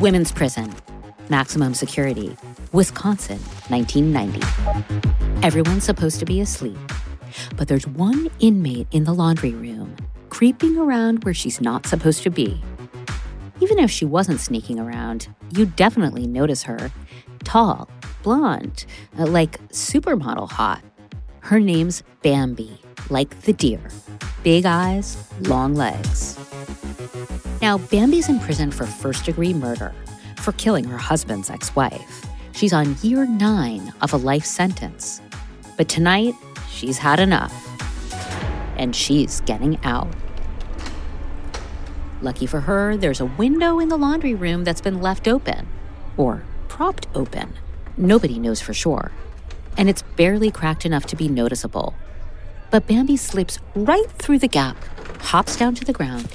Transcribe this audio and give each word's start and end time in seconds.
Women's 0.00 0.32
Prison, 0.32 0.74
Maximum 1.28 1.74
Security, 1.74 2.36
Wisconsin, 2.72 3.38
1990. 3.68 5.46
Everyone's 5.46 5.84
supposed 5.84 6.18
to 6.20 6.26
be 6.26 6.40
asleep, 6.40 6.78
but 7.56 7.68
there's 7.68 7.86
one 7.86 8.30
inmate 8.40 8.86
in 8.90 9.04
the 9.04 9.12
laundry 9.14 9.52
room 9.52 9.96
creeping 10.30 10.76
around 10.76 11.24
where 11.24 11.34
she's 11.34 11.60
not 11.60 11.86
supposed 11.86 12.22
to 12.22 12.30
be. 12.30 12.62
Even 13.60 13.78
if 13.78 13.90
she 13.90 14.04
wasn't 14.04 14.40
sneaking 14.40 14.78
around, 14.78 15.28
you'd 15.50 15.74
definitely 15.74 16.26
notice 16.26 16.62
her. 16.62 16.92
Tall, 17.44 17.88
blonde, 18.22 18.84
uh, 19.18 19.26
like 19.26 19.60
supermodel 19.68 20.50
hot. 20.50 20.80
Her 21.40 21.58
name's 21.58 22.02
Bambi, 22.22 22.80
like 23.10 23.40
the 23.42 23.52
deer. 23.52 23.80
Big 24.44 24.64
eyes, 24.64 25.16
long 25.40 25.74
legs. 25.74 26.38
Now, 27.68 27.76
Bambi's 27.76 28.30
in 28.30 28.40
prison 28.40 28.70
for 28.70 28.86
first 28.86 29.26
degree 29.26 29.52
murder 29.52 29.94
for 30.36 30.52
killing 30.52 30.84
her 30.84 30.96
husband's 30.96 31.50
ex 31.50 31.76
wife. 31.76 32.24
She's 32.52 32.72
on 32.72 32.96
year 33.02 33.26
nine 33.26 33.92
of 34.00 34.14
a 34.14 34.16
life 34.16 34.46
sentence. 34.46 35.20
But 35.76 35.86
tonight, 35.86 36.34
she's 36.70 36.96
had 36.96 37.20
enough. 37.20 37.52
And 38.78 38.96
she's 38.96 39.42
getting 39.42 39.78
out. 39.84 40.08
Lucky 42.22 42.46
for 42.46 42.60
her, 42.60 42.96
there's 42.96 43.20
a 43.20 43.26
window 43.26 43.80
in 43.80 43.90
the 43.90 43.98
laundry 43.98 44.34
room 44.34 44.64
that's 44.64 44.80
been 44.80 45.02
left 45.02 45.28
open. 45.28 45.68
Or 46.16 46.44
propped 46.68 47.06
open. 47.14 47.52
Nobody 47.98 48.38
knows 48.38 48.62
for 48.62 48.72
sure. 48.72 49.12
And 49.76 49.90
it's 49.90 50.00
barely 50.16 50.50
cracked 50.50 50.86
enough 50.86 51.04
to 51.04 51.16
be 51.16 51.28
noticeable. 51.28 51.94
But 52.70 52.86
Bambi 52.86 53.18
slips 53.18 53.58
right 53.74 54.10
through 54.12 54.38
the 54.38 54.48
gap, 54.48 54.82
hops 55.20 55.54
down 55.54 55.74
to 55.74 55.84
the 55.84 55.92
ground, 55.92 56.32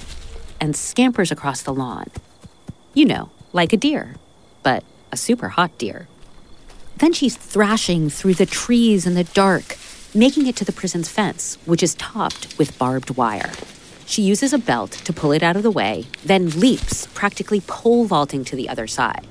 and 0.63 0.77
scampers 0.77 1.29
across 1.29 1.61
the 1.61 1.73
lawn. 1.73 2.07
You 2.93 3.03
know, 3.03 3.31
like 3.51 3.73
a 3.73 3.77
deer, 3.77 4.15
but 4.63 4.85
a 5.11 5.17
super 5.17 5.49
hot 5.49 5.77
deer. 5.77 6.07
Then 6.95 7.11
she's 7.11 7.35
thrashing 7.35 8.09
through 8.09 8.35
the 8.35 8.45
trees 8.45 9.05
in 9.05 9.13
the 9.13 9.25
dark, 9.25 9.75
making 10.15 10.47
it 10.47 10.55
to 10.55 10.63
the 10.63 10.71
prison's 10.71 11.09
fence, 11.09 11.57
which 11.65 11.83
is 11.83 11.95
topped 11.95 12.57
with 12.57 12.79
barbed 12.79 13.17
wire. 13.17 13.51
She 14.05 14.21
uses 14.21 14.53
a 14.53 14.57
belt 14.57 14.91
to 15.03 15.11
pull 15.11 15.33
it 15.33 15.43
out 15.43 15.57
of 15.57 15.63
the 15.63 15.71
way, 15.71 16.05
then 16.23 16.57
leaps, 16.57 17.07
practically 17.07 17.59
pole 17.59 18.05
vaulting 18.05 18.45
to 18.45 18.55
the 18.55 18.69
other 18.69 18.87
side. 18.87 19.27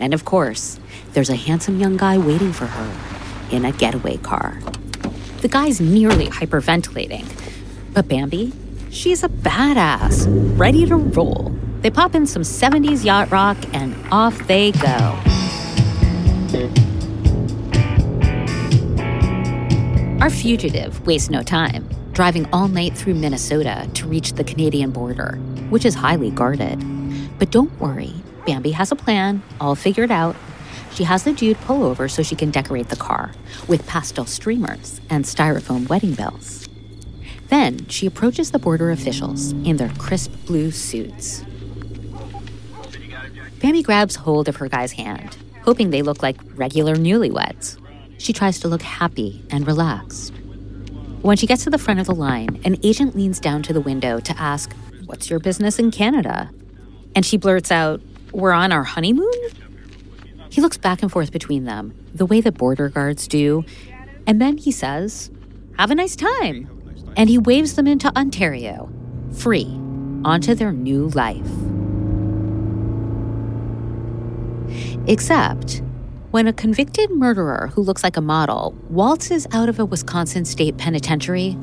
And 0.00 0.12
of 0.12 0.24
course, 0.24 0.80
there's 1.12 1.30
a 1.30 1.36
handsome 1.36 1.78
young 1.78 1.96
guy 1.96 2.18
waiting 2.18 2.52
for 2.52 2.66
her 2.66 3.56
in 3.56 3.64
a 3.64 3.70
getaway 3.70 4.16
car. 4.16 4.58
The 5.42 5.48
guy's 5.48 5.80
nearly 5.80 6.26
hyperventilating, 6.26 7.28
but 7.94 8.08
Bambi 8.08 8.52
She's 8.92 9.24
a 9.24 9.28
badass, 9.30 10.26
ready 10.58 10.84
to 10.84 10.96
roll. 10.96 11.50
They 11.80 11.88
pop 11.90 12.14
in 12.14 12.26
some 12.26 12.42
70s 12.42 13.06
yacht 13.06 13.30
rock 13.30 13.56
and 13.72 13.96
off 14.12 14.46
they 14.46 14.72
go. 14.72 15.18
Our 20.20 20.28
fugitive 20.28 21.06
wastes 21.06 21.30
no 21.30 21.42
time, 21.42 21.88
driving 22.12 22.46
all 22.52 22.68
night 22.68 22.94
through 22.94 23.14
Minnesota 23.14 23.88
to 23.94 24.06
reach 24.06 24.34
the 24.34 24.44
Canadian 24.44 24.90
border, 24.90 25.36
which 25.70 25.86
is 25.86 25.94
highly 25.94 26.30
guarded. 26.30 26.78
But 27.38 27.50
don't 27.50 27.72
worry, 27.80 28.12
Bambi 28.44 28.72
has 28.72 28.92
a 28.92 28.96
plan, 28.96 29.42
all 29.58 29.74
figured 29.74 30.10
out. 30.10 30.36
She 30.92 31.04
has 31.04 31.24
the 31.24 31.32
dude 31.32 31.58
pull 31.62 31.82
over 31.82 32.10
so 32.10 32.22
she 32.22 32.36
can 32.36 32.50
decorate 32.50 32.90
the 32.90 32.96
car 32.96 33.32
with 33.68 33.86
pastel 33.86 34.26
streamers 34.26 35.00
and 35.08 35.24
styrofoam 35.24 35.88
wedding 35.88 36.12
bells. 36.12 36.61
Then 37.52 37.86
she 37.88 38.06
approaches 38.06 38.50
the 38.50 38.58
border 38.58 38.90
officials 38.90 39.52
in 39.52 39.76
their 39.76 39.90
crisp 39.98 40.32
blue 40.46 40.70
suits. 40.70 41.44
Bambi 43.60 43.82
grabs 43.82 44.16
hold 44.16 44.48
of 44.48 44.56
her 44.56 44.70
guy's 44.70 44.92
hand, 44.92 45.36
hoping 45.62 45.90
they 45.90 46.00
look 46.00 46.22
like 46.22 46.40
regular 46.54 46.96
newlyweds. 46.96 47.78
She 48.16 48.32
tries 48.32 48.58
to 48.60 48.68
look 48.68 48.80
happy 48.80 49.44
and 49.50 49.66
relaxed. 49.66 50.32
When 51.20 51.36
she 51.36 51.46
gets 51.46 51.62
to 51.64 51.68
the 51.68 51.76
front 51.76 52.00
of 52.00 52.06
the 52.06 52.14
line, 52.14 52.58
an 52.64 52.78
agent 52.82 53.14
leans 53.14 53.38
down 53.38 53.62
to 53.64 53.74
the 53.74 53.82
window 53.82 54.18
to 54.18 54.40
ask, 54.40 54.72
What's 55.04 55.28
your 55.28 55.38
business 55.38 55.78
in 55.78 55.90
Canada? 55.90 56.48
And 57.14 57.26
she 57.26 57.36
blurts 57.36 57.70
out, 57.70 58.00
We're 58.32 58.52
on 58.52 58.72
our 58.72 58.84
honeymoon? 58.84 59.30
He 60.48 60.62
looks 60.62 60.78
back 60.78 61.02
and 61.02 61.12
forth 61.12 61.30
between 61.30 61.64
them, 61.64 61.94
the 62.14 62.24
way 62.24 62.40
the 62.40 62.50
border 62.50 62.88
guards 62.88 63.28
do, 63.28 63.66
and 64.26 64.40
then 64.40 64.56
he 64.56 64.72
says, 64.72 65.30
Have 65.76 65.90
a 65.90 65.94
nice 65.94 66.16
time 66.16 66.78
and 67.16 67.28
he 67.28 67.38
waves 67.38 67.74
them 67.74 67.86
into 67.86 68.16
Ontario, 68.16 68.90
free, 69.32 69.66
onto 70.24 70.54
their 70.54 70.72
new 70.72 71.08
life. 71.08 71.50
Except 75.06 75.82
when 76.30 76.46
a 76.46 76.52
convicted 76.52 77.10
murderer 77.10 77.70
who 77.74 77.82
looks 77.82 78.02
like 78.02 78.16
a 78.16 78.20
model 78.20 78.74
waltzes 78.88 79.46
out 79.52 79.68
of 79.68 79.78
a 79.78 79.84
Wisconsin 79.84 80.44
state 80.44 80.78
penitentiary, 80.78 81.58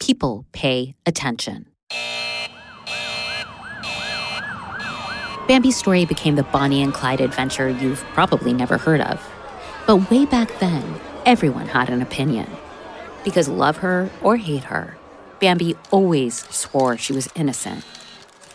people 0.00 0.44
pay 0.52 0.96
attention. 1.06 1.66
Bambi's 5.46 5.76
story 5.76 6.04
became 6.04 6.36
the 6.36 6.44
Bonnie 6.44 6.82
and 6.82 6.94
Clyde 6.94 7.20
adventure 7.20 7.68
you've 7.68 8.00
probably 8.14 8.52
never 8.52 8.78
heard 8.78 9.00
of. 9.00 9.20
But 9.86 10.10
way 10.10 10.24
back 10.24 10.58
then, 10.60 10.82
everyone 11.26 11.66
had 11.66 11.90
an 11.90 12.00
opinion. 12.00 12.48
Because 13.24 13.48
love 13.48 13.78
her 13.78 14.10
or 14.22 14.36
hate 14.36 14.64
her, 14.64 14.96
Bambi 15.40 15.76
always 15.90 16.46
swore 16.54 16.96
she 16.96 17.12
was 17.12 17.28
innocent. 17.34 17.84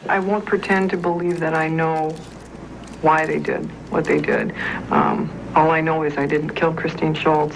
I 0.07 0.19
won't 0.19 0.45
pretend 0.45 0.89
to 0.91 0.97
believe 0.97 1.39
that 1.39 1.53
I 1.53 1.67
know 1.67 2.11
why 3.01 3.25
they 3.25 3.39
did 3.39 3.66
what 3.91 4.05
they 4.05 4.19
did. 4.19 4.53
Um, 4.89 5.31
all 5.55 5.72
I 5.72 5.81
know 5.81 6.03
is 6.03 6.17
I 6.17 6.25
didn't 6.25 6.51
kill 6.51 6.73
Christine 6.73 7.13
Schultz, 7.13 7.55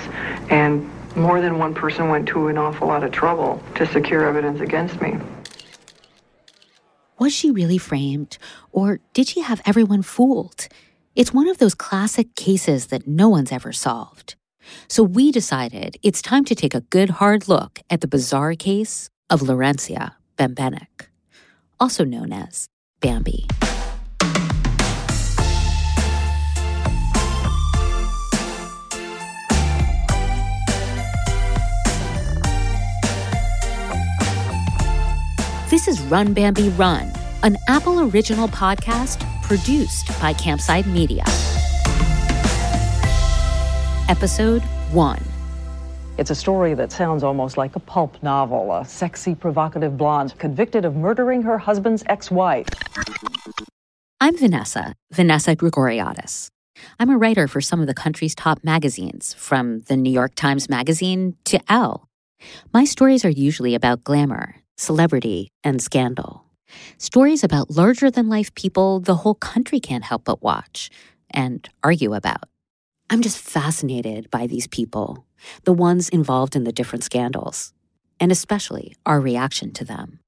and 0.50 0.90
more 1.16 1.42
than 1.42 1.60
one 1.60 1.74
person 1.74 2.10
went 2.10 2.28
to 2.30 2.48
an 2.48 2.58
awful 2.58 2.88
lot 2.88 3.04
of 3.04 3.12
trouble 3.12 3.62
to 3.76 3.86
secure 3.88 4.28
evidence 4.28 4.62
against 4.62 5.02
me. 5.02 5.18
Was 7.20 7.34
she 7.34 7.52
really 7.52 7.78
framed, 7.78 8.38
or 8.72 9.00
did 9.14 9.28
she 9.28 9.42
have 9.42 9.62
everyone 9.66 10.02
fooled? 10.02 10.68
It's 11.16 11.34
one 11.34 11.48
of 11.48 11.58
those 11.58 11.76
classic 11.76 12.36
cases 12.36 12.88
that 12.88 13.08
no 13.08 13.30
one's 13.30 13.52
ever 13.52 13.72
solved. 13.72 14.36
So 14.88 15.04
we 15.04 15.32
decided 15.32 15.98
it's 16.04 16.22
time 16.22 16.46
to 16.46 16.56
take 16.56 16.76
a 16.76 16.82
good 16.82 17.10
hard 17.10 17.48
look 17.48 17.80
at 17.90 18.02
the 18.02 18.08
bizarre 18.08 18.56
case 18.56 19.10
of 19.30 19.42
Laurencia 19.42 20.14
Bembenek, 20.38 21.08
also 21.80 22.04
known 22.04 22.32
as 22.32 22.68
Bambi. 23.00 23.48
This 35.72 35.88
is 35.88 36.02
Run 36.02 36.34
Bambi 36.34 36.68
Run, 36.70 37.10
an 37.44 37.58
Apple 37.70 38.02
original 38.02 38.50
podcast 38.50 39.26
produced 39.42 40.08
by 40.20 40.34
Campside 40.34 40.86
Media. 40.86 41.24
Episode 44.12 44.62
1. 44.92 45.24
It's 46.18 46.32
a 46.32 46.36
story 46.36 46.74
that 46.74 46.92
sounds 46.92 47.24
almost 47.24 47.56
like 47.56 47.78
a 47.78 47.80
pulp 47.80 48.22
novel. 48.22 48.74
A 48.74 48.84
sexy, 48.84 49.34
provocative 49.34 49.96
blonde 49.96 50.38
convicted 50.38 50.84
of 50.84 50.98
murdering 50.98 51.42
her 51.44 51.58
husband's 51.58 52.04
ex 52.08 52.30
wife. 52.30 52.68
I'm 54.20 54.38
Vanessa, 54.38 54.96
Vanessa 55.14 55.56
Grigoriadis. 55.56 56.50
I'm 57.00 57.10
a 57.10 57.18
writer 57.18 57.48
for 57.48 57.62
some 57.62 57.80
of 57.80 57.88
the 57.88 57.94
country's 57.94 58.36
top 58.36 58.66
magazines, 58.66 59.34
from 59.34 59.80
the 59.84 59.96
New 59.96 60.12
York 60.12 60.36
Times 60.36 60.68
Magazine 60.68 61.38
to 61.46 61.62
Elle. 61.72 62.06
My 62.74 62.84
stories 62.84 63.24
are 63.24 63.30
usually 63.30 63.76
about 63.76 64.04
glamour, 64.04 64.58
celebrity, 64.76 65.48
and 65.64 65.82
scandal. 65.82 66.44
Stories 66.98 67.46
about 67.46 67.72
larger 67.72 68.12
than 68.12 68.28
life 68.28 68.54
people 68.56 69.00
the 69.00 69.16
whole 69.16 69.36
country 69.36 69.80
can't 69.80 70.04
help 70.04 70.26
but 70.26 70.44
watch 70.44 70.90
and 71.30 71.70
argue 71.82 72.14
about. 72.14 72.51
I'm 73.12 73.22
just 73.22 73.40
fascinated 73.40 74.32
by 74.32 74.48
these 74.48 74.68
people, 74.68 75.26
the 75.66 75.74
ones 75.74 76.08
involved 76.08 76.56
in 76.56 76.64
the 76.64 76.72
different 76.72 77.04
scandals, 77.04 77.74
and 78.22 78.32
especially 78.32 78.96
our 79.06 79.20
reaction 79.20 79.74
to 79.74 79.84
them. 79.84 80.20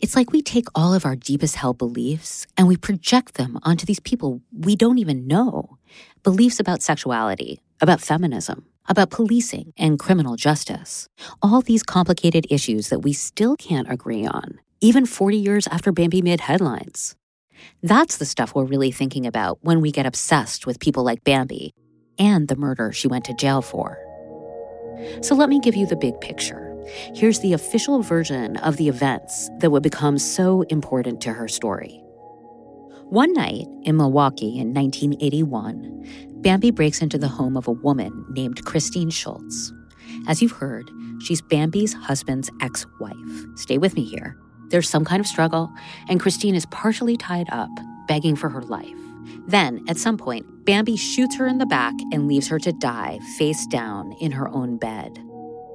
It's 0.00 0.16
like 0.16 0.32
we 0.32 0.40
take 0.40 0.64
all 0.74 0.94
of 0.94 1.04
our 1.04 1.14
deepest 1.14 1.56
held 1.56 1.76
beliefs 1.76 2.46
and 2.56 2.66
we 2.66 2.78
project 2.78 3.34
them 3.34 3.58
onto 3.64 3.84
these 3.84 4.00
people 4.00 4.40
we 4.50 4.76
don't 4.76 4.96
even 4.96 5.26
know. 5.26 5.76
Beliefs 6.22 6.58
about 6.58 6.80
sexuality, 6.80 7.60
about 7.82 8.00
feminism, 8.00 8.64
about 8.88 9.10
policing 9.10 9.74
and 9.76 9.98
criminal 9.98 10.36
justice. 10.36 11.10
All 11.42 11.60
these 11.60 11.82
complicated 11.82 12.46
issues 12.48 12.88
that 12.88 13.00
we 13.00 13.12
still 13.12 13.56
can't 13.56 13.92
agree 13.92 14.24
on, 14.24 14.58
even 14.80 15.04
40 15.04 15.36
years 15.36 15.66
after 15.66 15.92
Bambi 15.92 16.22
made 16.22 16.40
headlines. 16.40 17.14
That's 17.82 18.16
the 18.16 18.24
stuff 18.24 18.54
we're 18.54 18.64
really 18.64 18.90
thinking 18.90 19.26
about 19.26 19.58
when 19.60 19.82
we 19.82 19.92
get 19.92 20.06
obsessed 20.06 20.66
with 20.66 20.80
people 20.80 21.04
like 21.04 21.24
Bambi 21.24 21.74
and 22.18 22.48
the 22.48 22.56
murder 22.56 22.92
she 22.92 23.08
went 23.08 23.24
to 23.26 23.34
jail 23.34 23.62
for. 23.62 23.98
So 25.22 25.34
let 25.34 25.48
me 25.48 25.60
give 25.60 25.74
you 25.74 25.86
the 25.86 25.96
big 25.96 26.20
picture. 26.20 26.68
Here's 27.14 27.40
the 27.40 27.52
official 27.52 28.02
version 28.02 28.56
of 28.58 28.76
the 28.76 28.88
events 28.88 29.48
that 29.58 29.70
would 29.70 29.82
become 29.82 30.18
so 30.18 30.62
important 30.62 31.20
to 31.22 31.32
her 31.32 31.48
story. 31.48 32.02
One 33.04 33.32
night 33.32 33.66
in 33.82 33.96
Milwaukee 33.96 34.58
in 34.58 34.72
1981, 34.72 36.40
Bambi 36.42 36.70
breaks 36.70 37.02
into 37.02 37.18
the 37.18 37.28
home 37.28 37.56
of 37.56 37.68
a 37.68 37.72
woman 37.72 38.24
named 38.30 38.64
Christine 38.64 39.10
Schultz. 39.10 39.72
As 40.26 40.40
you've 40.40 40.52
heard, 40.52 40.90
she's 41.20 41.42
Bambi's 41.42 41.92
husband's 41.92 42.50
ex 42.60 42.86
wife. 43.00 43.46
Stay 43.56 43.78
with 43.78 43.94
me 43.94 44.04
here. 44.04 44.36
There's 44.68 44.88
some 44.88 45.04
kind 45.04 45.20
of 45.20 45.26
struggle, 45.26 45.70
and 46.08 46.20
Christine 46.20 46.54
is 46.54 46.66
partially 46.66 47.16
tied 47.16 47.48
up, 47.50 47.70
begging 48.08 48.34
for 48.34 48.48
her 48.48 48.62
life. 48.62 49.01
Then, 49.46 49.84
at 49.88 49.96
some 49.96 50.16
point, 50.16 50.46
Bambi 50.64 50.96
shoots 50.96 51.36
her 51.36 51.46
in 51.46 51.58
the 51.58 51.66
back 51.66 51.94
and 52.12 52.28
leaves 52.28 52.48
her 52.48 52.58
to 52.60 52.72
die 52.72 53.18
face 53.36 53.66
down 53.66 54.12
in 54.20 54.32
her 54.32 54.48
own 54.48 54.76
bed. 54.76 55.18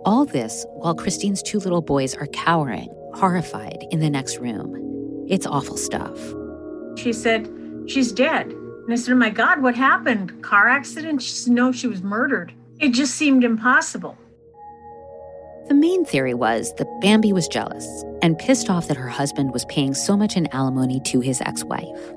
All 0.06 0.26
this 0.26 0.66
while 0.70 0.96
Christine's 0.96 1.44
two 1.44 1.60
little 1.60 1.82
boys 1.82 2.16
are 2.16 2.28
cowering, 2.28 2.90
horrified, 3.14 3.86
in 3.92 4.00
the 4.00 4.10
next 4.10 4.38
room. 4.38 5.26
It's 5.28 5.46
awful 5.46 5.78
stuff. 5.78 6.18
She 6.98 7.12
said, 7.12 7.50
She's 7.88 8.12
dead. 8.12 8.48
And 8.48 8.94
I 8.94 8.96
said, 8.96 9.14
Oh 9.14 9.18
my 9.18 9.30
God, 9.30 9.62
what 9.62 9.76
happened? 9.76 10.42
Car 10.42 10.70
accident? 10.70 11.22
She 11.22 11.32
said, 11.32 11.54
No, 11.54 11.72
she 11.72 11.88
was 11.88 12.02
murdered. 12.02 12.54
It 12.80 12.90
just 12.90 13.16
seemed 13.16 13.44
impossible. 13.44 14.18
The 15.68 15.74
main 15.74 16.06
theory 16.06 16.34
was 16.34 16.74
that 16.76 17.02
Bambi 17.02 17.34
was 17.34 17.50
jealous 17.50 17.86
and 18.22 18.40
pissed 18.40 18.70
off 18.70 18.88
that 18.88 18.96
her 18.96 19.10
husband 19.10 19.52
was 19.52 19.66
paying 19.66 19.94
so 19.94 20.16
much 20.16 20.38
in 20.38 20.48
alimony 20.54 21.02
to 21.08 21.20
his 21.20 21.42
ex 21.42 21.66
wife. 21.66 22.14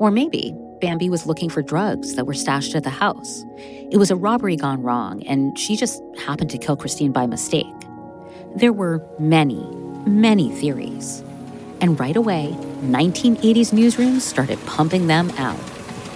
Or 0.00 0.10
maybe 0.10 0.52
Bambi 0.80 1.10
was 1.10 1.26
looking 1.26 1.48
for 1.50 1.62
drugs 1.62 2.14
that 2.14 2.26
were 2.26 2.34
stashed 2.34 2.74
at 2.74 2.84
the 2.84 2.90
house. 2.90 3.44
It 3.90 3.96
was 3.96 4.10
a 4.10 4.16
robbery 4.16 4.56
gone 4.56 4.82
wrong, 4.82 5.22
and 5.24 5.58
she 5.58 5.76
just 5.76 6.02
happened 6.24 6.50
to 6.50 6.58
kill 6.58 6.76
Christine 6.76 7.12
by 7.12 7.26
mistake. 7.26 7.66
There 8.54 8.72
were 8.72 9.04
many, 9.18 9.64
many 10.06 10.50
theories. 10.52 11.22
And 11.80 11.98
right 11.98 12.16
away, 12.16 12.56
1980s 12.82 13.72
newsrooms 13.72 14.20
started 14.20 14.58
pumping 14.66 15.06
them 15.06 15.30
out. 15.32 15.58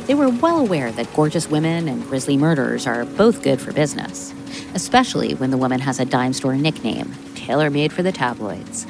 They 0.07 0.15
were 0.15 0.29
well 0.29 0.59
aware 0.59 0.93
that 0.93 1.13
gorgeous 1.15 1.49
women 1.49 1.89
and 1.89 2.03
grisly 2.05 2.37
murders 2.37 2.87
are 2.87 3.05
both 3.05 3.43
good 3.43 3.61
for 3.61 3.73
business, 3.73 4.33
especially 4.75 5.35
when 5.35 5.51
the 5.51 5.59
woman 5.59 5.81
has 5.81 6.01
a 6.01 6.05
dime 6.05 6.33
store 6.33 6.57
nickname, 6.57 7.13
tailor 7.35 7.71
made 7.71 7.93
for 7.93 8.03
the 8.03 8.13
tabloids 8.13 8.87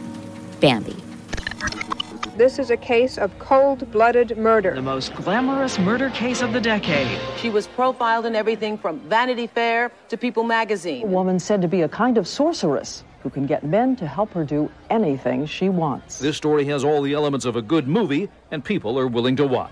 Bambi. 0.61 1.02
This 2.37 2.59
is 2.59 2.71
a 2.71 2.79
case 2.79 3.19
of 3.19 3.39
cold 3.39 3.91
blooded 3.93 4.39
murder. 4.39 4.75
The 4.75 4.81
most 4.81 5.15
glamorous 5.15 5.79
murder 5.79 6.09
case 6.11 6.41
of 6.41 6.55
the 6.55 6.61
decade. 6.63 7.21
She 7.37 7.51
was 7.51 7.67
profiled 7.67 8.25
in 8.25 8.35
everything 8.35 8.79
from 8.79 9.01
Vanity 9.01 9.47
Fair 9.47 9.93
to 10.09 10.17
People 10.17 10.43
magazine. 10.43 11.05
A 11.05 11.07
woman 11.07 11.39
said 11.39 11.61
to 11.61 11.69
be 11.69 11.83
a 11.83 11.89
kind 11.91 12.17
of 12.17 12.27
sorceress 12.27 13.05
who 13.23 13.29
can 13.29 13.45
get 13.45 13.65
men 13.65 13.97
to 13.97 14.07
help 14.07 14.33
her 14.33 14.45
do 14.45 14.71
anything 14.89 15.45
she 15.45 15.69
wants. 15.69 16.21
This 16.21 16.39
story 16.39 16.65
has 16.65 16.85
all 16.85 17.03
the 17.03 17.13
elements 17.13 17.45
of 17.45 17.57
a 17.57 17.63
good 17.63 17.87
movie, 17.87 18.31
and 18.51 18.65
people 18.65 18.99
are 18.99 19.07
willing 19.07 19.37
to 19.37 19.47
watch. 19.47 19.71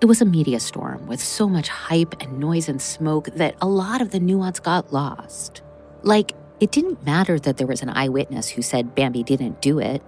It 0.00 0.06
was 0.06 0.22
a 0.22 0.24
media 0.24 0.60
storm 0.60 1.08
with 1.08 1.20
so 1.20 1.48
much 1.48 1.68
hype 1.68 2.14
and 2.22 2.38
noise 2.38 2.68
and 2.68 2.80
smoke 2.80 3.26
that 3.34 3.56
a 3.60 3.66
lot 3.66 4.00
of 4.00 4.12
the 4.12 4.20
nuance 4.20 4.60
got 4.60 4.92
lost. 4.92 5.62
Like, 6.02 6.34
it 6.60 6.70
didn't 6.70 7.04
matter 7.04 7.40
that 7.40 7.56
there 7.56 7.66
was 7.66 7.82
an 7.82 7.90
eyewitness 7.90 8.48
who 8.48 8.62
said 8.62 8.94
Bambi 8.94 9.24
didn't 9.24 9.60
do 9.60 9.80
it. 9.80 10.00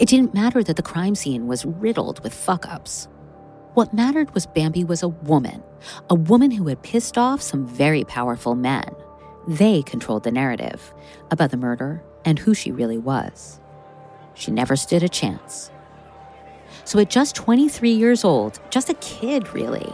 It 0.00 0.08
didn't 0.08 0.32
matter 0.32 0.64
that 0.64 0.76
the 0.76 0.82
crime 0.82 1.14
scene 1.14 1.46
was 1.46 1.66
riddled 1.66 2.24
with 2.24 2.32
fuck 2.32 2.66
ups. 2.66 3.06
What 3.74 3.92
mattered 3.92 4.32
was 4.32 4.46
Bambi 4.46 4.82
was 4.82 5.02
a 5.02 5.08
woman, 5.08 5.62
a 6.08 6.14
woman 6.14 6.50
who 6.50 6.68
had 6.68 6.82
pissed 6.82 7.18
off 7.18 7.42
some 7.42 7.66
very 7.66 8.04
powerful 8.04 8.54
men. 8.54 8.88
They 9.46 9.82
controlled 9.82 10.24
the 10.24 10.32
narrative 10.32 10.94
about 11.30 11.50
the 11.50 11.58
murder 11.58 12.02
and 12.24 12.38
who 12.38 12.54
she 12.54 12.72
really 12.72 12.96
was. 12.96 13.60
She 14.32 14.50
never 14.50 14.74
stood 14.74 15.02
a 15.02 15.08
chance. 15.08 15.70
So, 16.86 16.98
at 16.98 17.10
just 17.10 17.36
23 17.36 17.90
years 17.90 18.24
old, 18.24 18.58
just 18.70 18.88
a 18.88 18.94
kid 18.94 19.52
really, 19.52 19.92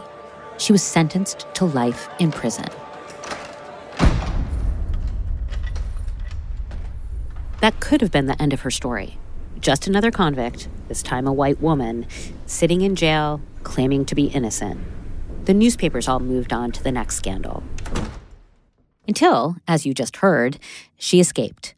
she 0.57 0.71
was 0.71 0.81
sentenced 0.81 1.45
to 1.55 1.65
life 1.65 2.07
in 2.17 2.31
prison. 2.31 2.69
That 7.59 7.81
could 7.81 7.99
have 7.99 8.11
been 8.11 8.27
the 8.27 8.41
end 8.41 8.53
of 8.53 8.61
her 8.61 8.71
story. 8.71 9.17
Just 9.59 9.87
another 9.87 10.11
convict, 10.11 10.67
this 10.87 11.01
time 11.01 11.27
a 11.27 11.33
white 11.33 11.61
woman, 11.61 12.05
sitting 12.45 12.81
in 12.81 12.95
jail, 12.95 13.41
claiming 13.63 14.05
to 14.05 14.15
be 14.15 14.25
innocent. 14.25 14.79
The 15.45 15.53
newspapers 15.53 16.07
all 16.07 16.19
moved 16.19 16.53
on 16.53 16.71
to 16.73 16.83
the 16.83 16.91
next 16.91 17.15
scandal. 17.15 17.63
Until, 19.07 19.55
as 19.67 19.85
you 19.85 19.93
just 19.93 20.17
heard, 20.17 20.59
she 20.97 21.19
escaped. 21.19 21.73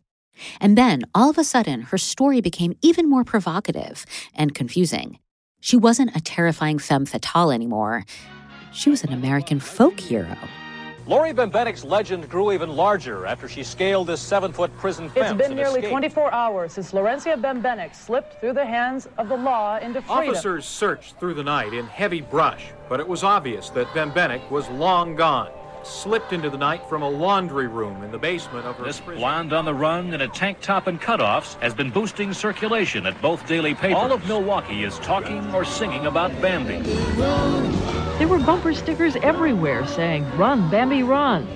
And 0.60 0.78
then, 0.78 1.04
all 1.14 1.30
of 1.30 1.38
a 1.38 1.44
sudden, 1.44 1.84
her 1.84 1.98
story 1.98 2.42
became 2.42 2.78
even 2.82 3.10
more 3.10 3.24
provocative 3.24 4.06
and 4.34 4.56
confusing. 4.56 5.20
She 5.60 5.78
wasn't 5.78 6.16
a 6.16 6.22
terrifying 6.22 6.80
femme 6.80 7.06
fatale 7.06 7.52
anymore. 7.52 8.06
She 8.72 8.90
was 8.90 9.04
an 9.04 9.14
American 9.14 9.60
folk 9.60 10.00
hero. 10.00 10.38
Lori 11.10 11.34
Bembenek's 11.34 11.84
legend 11.84 12.30
grew 12.30 12.52
even 12.52 12.70
larger 12.70 13.26
after 13.26 13.50
she 13.50 13.64
scaled 13.64 14.06
this 14.06 14.22
seven-foot 14.22 14.78
prison 14.78 15.10
fence. 15.10 15.32
It's 15.32 15.38
been 15.40 15.48
and 15.48 15.56
nearly 15.56 15.80
escaped. 15.80 15.90
24 15.90 16.32
hours 16.32 16.74
since 16.74 16.92
Laurencia 16.92 17.36
Bembenek 17.36 17.96
slipped 17.96 18.40
through 18.40 18.54
the 18.54 18.64
hands 18.64 19.10
of 19.18 19.28
the 19.28 19.36
law 19.36 19.80
into 19.80 20.04
freedom. 20.04 20.30
Officers 20.30 20.68
searched 20.68 21.18
through 21.18 21.34
the 21.34 21.42
night 21.44 21.74
in 21.74 21.88
heavy 21.88 22.22
brush, 22.22 22.68
but 22.88 23.00
it 23.00 23.08
was 23.08 23.24
obvious 23.24 23.72
that 23.72 23.88
Bembenek 23.88 24.52
was 24.52 24.70
long 24.70 25.16
gone. 25.16 25.50
Slipped 25.82 26.32
into 26.32 26.52
the 26.52 26.58
night 26.60 26.88
from 26.88 27.02
a 27.02 27.10
laundry 27.10 27.68
room 27.68 28.04
in 28.04 28.12
the 28.12 28.18
basement 28.20 28.68
of 28.68 28.76
her 28.76 28.84
This 28.84 29.00
prison. 29.00 29.20
blonde 29.20 29.52
on 29.52 29.66
the 29.66 29.74
run 29.74 30.14
in 30.14 30.22
a 30.22 30.28
tank 30.28 30.60
top 30.62 30.86
and 30.86 31.02
cutoffs 31.02 31.60
has 31.60 31.74
been 31.74 31.90
boosting 31.90 32.34
circulation 32.36 33.08
at 33.08 33.20
both 33.20 33.48
daily 33.48 33.74
papers. 33.74 33.96
All 33.96 34.12
of 34.12 34.28
Milwaukee 34.28 34.84
is 34.84 35.00
talking 35.00 35.56
or 35.56 35.66
singing 35.66 36.06
about 36.06 36.40
Bambi. 36.40 36.84
There 38.20 38.28
were 38.28 38.40
bumper 38.40 38.74
stickers 38.74 39.16
everywhere 39.24 39.88
saying, 39.88 40.30
Run, 40.38 40.70
Bambi, 40.70 41.04
run. 41.04 41.48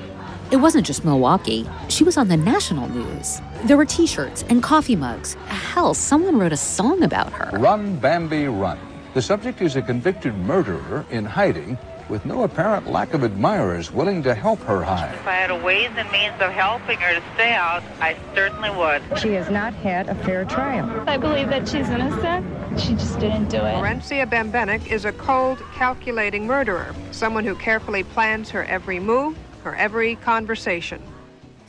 It 0.50 0.56
wasn't 0.56 0.86
just 0.86 1.04
Milwaukee, 1.04 1.70
she 1.90 2.06
was 2.06 2.16
on 2.16 2.30
the 2.30 2.38
national 2.38 2.88
news. 2.88 3.42
There 3.66 3.76
were 3.76 3.84
t 3.84 4.08
shirts 4.08 4.46
and 4.48 4.64
coffee 4.64 4.96
mugs. 4.96 5.34
Hell, 5.48 5.94
someone 5.94 6.40
wrote 6.40 6.54
a 6.54 6.58
song 6.58 7.04
about 7.04 7.34
her. 7.34 7.60
Run, 7.60 7.98
Bambi, 7.98 8.46
run. 8.46 8.80
The 9.14 9.22
subject 9.22 9.62
is 9.62 9.76
a 9.76 9.82
convicted 9.82 10.38
murderer 10.38 11.06
in 11.12 11.26
hiding 11.26 11.78
with 12.14 12.26
no 12.28 12.44
apparent 12.44 12.88
lack 12.88 13.16
of 13.16 13.24
admirers 13.24 13.92
willing 13.92 14.22
to 14.22 14.36
help 14.36 14.60
her 14.60 14.84
hide. 14.84 15.16
If 15.16 15.26
I 15.26 15.34
had 15.34 15.50
a 15.50 15.58
ways 15.58 15.90
and 15.98 16.08
means 16.12 16.40
of 16.40 16.52
helping 16.52 17.00
her 17.00 17.16
to 17.16 17.24
stay 17.34 17.54
out, 17.54 17.82
I 18.00 18.16
certainly 18.36 18.70
would. 18.70 19.02
She 19.20 19.30
has 19.30 19.50
not 19.50 19.74
had 19.74 20.08
a 20.10 20.14
fair 20.24 20.46
trial. 20.46 20.88
I 21.10 21.18
believe 21.18 21.50
that 21.50 21.68
she's 21.68 21.90
innocent. 21.90 22.46
She 22.80 22.94
just 22.94 23.20
didn't 23.20 23.50
do 23.50 23.58
it. 23.58 23.74
Laurencia 23.74 24.30
Bembenek 24.30 24.92
is 24.92 25.06
a 25.06 25.12
cold, 25.14 25.58
calculating 25.74 26.46
murderer, 26.46 26.94
someone 27.10 27.46
who 27.46 27.56
carefully 27.56 28.04
plans 28.04 28.52
her 28.52 28.64
every 28.66 29.00
move, 29.00 29.36
her 29.64 29.76
every 29.76 30.16
conversation. 30.18 31.02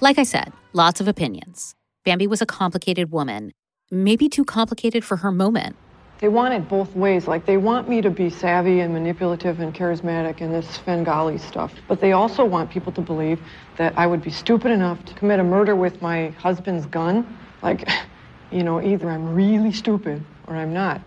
Like 0.02 0.18
I 0.18 0.24
said, 0.24 0.52
lots 0.74 1.00
of 1.00 1.08
opinions. 1.08 1.74
Bambi 2.04 2.26
was 2.26 2.42
a 2.42 2.46
complicated 2.46 3.10
woman, 3.10 3.52
maybe 3.90 4.28
too 4.28 4.44
complicated 4.44 5.06
for 5.06 5.16
her 5.16 5.32
moment. 5.32 5.76
They 6.20 6.28
want 6.28 6.54
it 6.54 6.68
both 6.68 6.94
ways. 6.94 7.26
Like, 7.26 7.44
they 7.44 7.56
want 7.56 7.88
me 7.88 8.00
to 8.00 8.10
be 8.10 8.30
savvy 8.30 8.80
and 8.80 8.92
manipulative 8.92 9.60
and 9.60 9.74
charismatic 9.74 10.40
and 10.40 10.54
this 10.54 10.68
Svengali 10.68 11.38
stuff. 11.38 11.74
But 11.88 12.00
they 12.00 12.12
also 12.12 12.44
want 12.44 12.70
people 12.70 12.92
to 12.92 13.00
believe 13.00 13.40
that 13.76 13.96
I 13.98 14.06
would 14.06 14.22
be 14.22 14.30
stupid 14.30 14.70
enough 14.70 15.04
to 15.06 15.14
commit 15.14 15.40
a 15.40 15.44
murder 15.44 15.74
with 15.74 16.00
my 16.00 16.28
husband's 16.30 16.86
gun. 16.86 17.26
Like, 17.62 17.88
you 18.52 18.62
know, 18.62 18.80
either 18.80 19.10
I'm 19.10 19.34
really 19.34 19.72
stupid 19.72 20.24
or 20.46 20.56
I'm 20.56 20.72
not. 20.72 21.00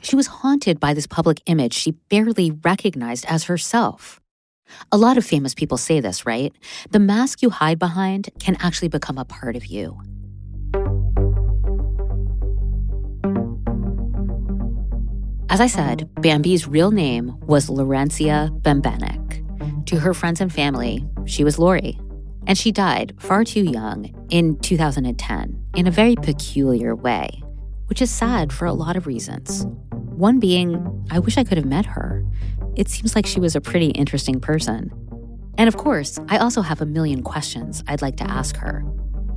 She 0.00 0.16
was 0.16 0.26
haunted 0.26 0.80
by 0.80 0.94
this 0.94 1.06
public 1.06 1.42
image 1.46 1.74
she 1.74 1.92
barely 1.92 2.50
recognized 2.50 3.26
as 3.26 3.44
herself. 3.44 4.20
A 4.90 4.96
lot 4.96 5.18
of 5.18 5.26
famous 5.26 5.54
people 5.54 5.76
say 5.76 6.00
this, 6.00 6.24
right? 6.24 6.52
The 6.90 6.98
mask 6.98 7.42
you 7.42 7.50
hide 7.50 7.78
behind 7.78 8.30
can 8.40 8.56
actually 8.60 8.88
become 8.88 9.18
a 9.18 9.24
part 9.24 9.56
of 9.56 9.66
you. 9.66 10.00
As 15.54 15.60
I 15.60 15.68
said, 15.68 16.10
Bambi's 16.16 16.66
real 16.66 16.90
name 16.90 17.38
was 17.46 17.70
Laurencia 17.70 18.50
Bembenek. 18.62 19.86
To 19.86 20.00
her 20.00 20.12
friends 20.12 20.40
and 20.40 20.52
family, 20.52 21.06
she 21.26 21.44
was 21.44 21.60
Lori. 21.60 21.96
And 22.48 22.58
she 22.58 22.72
died 22.72 23.14
far 23.18 23.44
too 23.44 23.62
young 23.62 24.12
in 24.30 24.58
2010 24.58 25.64
in 25.76 25.86
a 25.86 25.92
very 25.92 26.16
peculiar 26.16 26.96
way, 26.96 27.40
which 27.86 28.02
is 28.02 28.10
sad 28.10 28.52
for 28.52 28.66
a 28.66 28.72
lot 28.72 28.96
of 28.96 29.06
reasons. 29.06 29.64
One 29.92 30.40
being, 30.40 31.06
I 31.12 31.20
wish 31.20 31.38
I 31.38 31.44
could 31.44 31.58
have 31.58 31.66
met 31.66 31.86
her. 31.86 32.26
It 32.74 32.88
seems 32.88 33.14
like 33.14 33.24
she 33.24 33.38
was 33.38 33.54
a 33.54 33.60
pretty 33.60 33.90
interesting 33.90 34.40
person. 34.40 34.90
And 35.56 35.68
of 35.68 35.76
course, 35.76 36.18
I 36.28 36.38
also 36.38 36.62
have 36.62 36.80
a 36.80 36.86
million 36.86 37.22
questions 37.22 37.84
I'd 37.86 38.02
like 38.02 38.16
to 38.16 38.28
ask 38.28 38.56
her. 38.56 38.84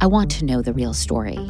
I 0.02 0.08
want 0.08 0.32
to 0.32 0.46
know 0.46 0.64
the 0.64 0.74
real 0.74 0.96
story. 0.96 1.48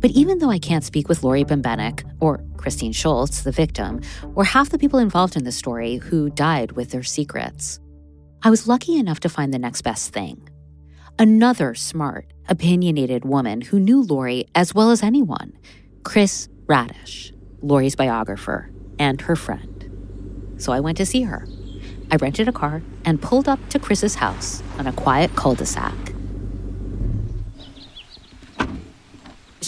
But 0.00 0.10
even 0.10 0.38
though 0.38 0.50
I 0.50 0.58
can't 0.58 0.84
speak 0.84 1.08
with 1.08 1.22
Lori 1.22 1.44
Bembenek 1.44 2.04
or 2.20 2.42
Christine 2.56 2.92
Schultz, 2.92 3.42
the 3.42 3.52
victim, 3.52 4.00
or 4.34 4.44
half 4.44 4.70
the 4.70 4.78
people 4.78 4.98
involved 4.98 5.36
in 5.36 5.44
the 5.44 5.52
story 5.52 5.96
who 5.96 6.30
died 6.30 6.72
with 6.72 6.90
their 6.90 7.02
secrets, 7.02 7.80
I 8.42 8.50
was 8.50 8.66
lucky 8.66 8.96
enough 8.98 9.20
to 9.20 9.28
find 9.28 9.52
the 9.52 9.58
next 9.58 9.82
best 9.82 10.12
thing. 10.12 10.48
Another 11.18 11.74
smart, 11.74 12.32
opinionated 12.48 13.24
woman 13.24 13.60
who 13.60 13.78
knew 13.78 14.02
Lori 14.02 14.46
as 14.54 14.74
well 14.74 14.90
as 14.90 15.02
anyone, 15.02 15.52
Kris 16.02 16.48
Radish, 16.66 17.32
Lori's 17.60 17.94
biographer, 17.94 18.70
and 18.98 19.20
her 19.22 19.36
friend. 19.36 20.56
So 20.56 20.72
I 20.72 20.80
went 20.80 20.96
to 20.98 21.06
see 21.06 21.22
her. 21.22 21.46
I 22.10 22.16
rented 22.16 22.48
a 22.48 22.52
car 22.52 22.82
and 23.04 23.20
pulled 23.20 23.48
up 23.48 23.60
to 23.68 23.78
Kris's 23.78 24.16
house 24.16 24.62
on 24.78 24.86
a 24.86 24.92
quiet 24.92 25.34
cul 25.36 25.54
de 25.54 25.66
sac. 25.66 26.09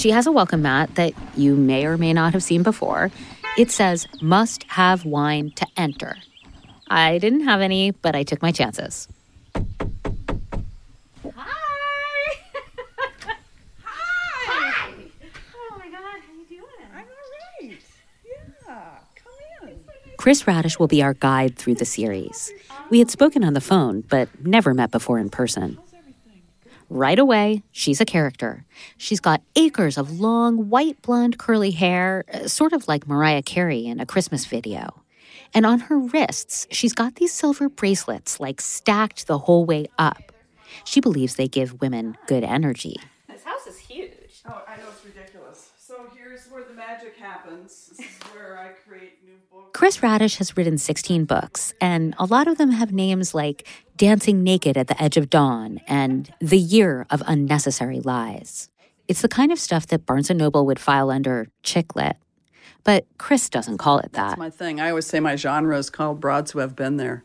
She 0.03 0.11
has 0.11 0.27
a 0.27 0.33
welcome 0.33 0.63
mat 0.63 0.97
that 0.97 1.13
you 1.37 1.55
may 1.55 1.87
or 1.87 1.97
may 1.97 2.13
not 2.13 2.33
have 2.33 2.43
seen 2.43 2.65
before. 2.65 3.13
It 3.57 3.71
says, 3.71 4.09
must 4.21 4.65
have 4.65 5.05
wine 5.05 5.53
to 5.53 5.65
enter. 5.77 6.17
I 6.89 7.19
didn't 7.19 7.43
have 7.45 7.61
any, 7.61 7.93
but 7.93 8.17
I 8.17 8.25
took 8.25 8.43
my 8.43 8.51
chances. 8.51 9.07
Hi! 9.55 9.63
Hi! 13.85 14.49
Hi! 14.49 14.93
Oh 15.55 15.79
my 15.79 15.89
God, 15.89 16.01
how 16.01 16.33
you 16.33 16.47
doing? 16.49 16.65
I'm 16.93 17.05
all 17.05 17.69
right. 17.69 17.81
Yeah, 18.27 18.99
come 19.15 19.69
in. 19.69 19.85
Kris 20.17 20.49
Radish 20.49 20.81
will 20.81 20.89
be 20.89 21.01
our 21.01 21.15
guide 21.15 21.57
through 21.57 21.77
the 21.77 21.85
series. 21.85 22.53
We 22.91 22.99
had 22.99 23.09
spoken 23.09 23.45
on 23.45 23.53
the 23.53 23.61
phone, 23.61 24.01
but 24.01 24.29
never 24.45 24.75
met 24.75 24.91
before 24.91 25.21
in 25.21 25.31
person. 25.31 25.79
Right 26.95 27.19
away, 27.19 27.63
she's 27.73 28.03
a 28.03 28.05
character. 28.05 28.67
She's 28.99 29.19
got 29.19 29.41
acres 29.57 29.97
of 29.97 30.21
long, 30.21 30.69
white 30.69 31.01
blonde, 31.01 31.39
curly 31.39 31.71
hair, 31.71 32.23
uh, 32.31 32.49
sort 32.49 32.75
of 32.75 32.87
like 32.87 33.09
Mariah 33.09 33.41
Carey 33.41 33.87
in 33.87 33.99
a 33.99 34.05
Christmas 34.05 34.45
video. 34.45 35.03
And 35.55 35.65
on 35.65 35.81
her 35.81 35.99
wrists, 35.99 36.67
she's 36.71 36.93
got 36.93 37.15
these 37.15 37.33
silver 37.33 37.71
bracelets, 37.71 38.41
like 38.41 38.61
stacked 38.61 39.27
the 39.27 39.39
whole 39.39 39.65
way 39.65 39.87
up. 39.99 40.33
She 40.85 41.01
believes 41.01 41.37
they 41.37 41.49
give 41.49 41.81
women 41.81 42.19
good 42.27 42.45
energy. 42.45 42.97
This 43.27 43.43
house 43.43 43.67
is 43.67 43.79
huge. 43.79 44.43
Oh, 44.47 44.63
I 44.69 44.77
know 44.77 44.83
it's 44.93 45.03
ridiculous. 45.03 45.71
So 45.79 46.11
here's 46.15 46.45
where 46.51 46.65
the 46.65 46.75
magic 46.75 47.17
happens. 47.17 47.89
This 47.97 48.01
is 48.01 48.17
where 48.35 48.59
I 48.59 48.69
create 48.87 49.22
new 49.22 49.22
books. 49.22 49.22
Kris 49.73 50.03
Radish 50.03 50.37
has 50.37 50.57
written 50.57 50.79
16 50.79 51.25
books, 51.25 51.75
and 51.81 52.15
a 52.19 52.27
lot 52.27 52.47
of 52.47 52.59
them 52.59 52.71
have 52.71 52.93
names 52.93 53.35
like 53.35 53.67
Dancing 53.97 54.43
Naked 54.43 54.77
at 54.77 54.87
the 54.87 55.03
Edge 55.03 55.17
of 55.17 55.31
Dawn 55.31 55.81
and 55.87 56.33
The 56.41 56.59
Year 56.59 57.07
of 57.11 57.23
Unnecessary 57.27 58.01
Lies. 58.01 58.69
It's 59.09 59.23
the 59.23 59.29
kind 59.29 59.51
of 59.51 59.59
stuff 59.59 59.87
that 59.89 60.07
Barnes 60.07 60.31
& 60.31 60.35
Noble 60.35 60.67
would 60.67 60.79
file 60.79 61.11
under 61.11 61.49
chick 61.63 61.97
lit. 61.97 62.17
But 62.85 63.07
Kris 63.19 63.49
doesn't 63.49 63.79
call 63.79 63.99
it 63.99 64.13
that. 64.13 64.31
That's 64.31 64.39
my 64.39 64.51
thing. 64.51 64.81
I 64.81 64.91
always 64.91 65.07
say 65.07 65.21
my 65.21 65.37
genre 65.37 65.77
is 65.79 65.91
called 65.91 66.21
Broads 66.21 66.51
Who 66.51 66.59
Have 66.59 66.77
Been 66.77 66.97
There. 66.97 67.25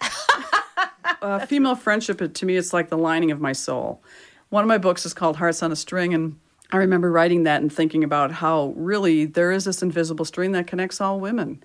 uh, 1.22 1.46
female 1.46 1.74
friendship, 1.74 2.32
to 2.32 2.46
me, 2.46 2.56
it's 2.56 2.72
like 2.72 2.90
the 2.90 2.98
lining 2.98 3.30
of 3.30 3.40
my 3.40 3.52
soul. 3.52 4.02
One 4.50 4.64
of 4.64 4.68
my 4.68 4.78
books 4.78 5.04
is 5.04 5.14
called 5.14 5.36
Hearts 5.36 5.62
on 5.62 5.72
a 5.72 5.76
String, 5.76 6.14
and 6.14 6.38
I 6.70 6.76
remember 6.76 7.10
writing 7.10 7.44
that 7.44 7.62
and 7.62 7.72
thinking 7.72 8.04
about 8.04 8.30
how 8.30 8.74
really 8.76 9.24
there 9.24 9.52
is 9.52 9.64
this 9.64 9.82
invisible 9.82 10.24
string 10.24 10.52
that 10.52 10.66
connects 10.66 11.00
all 11.00 11.18
women. 11.18 11.62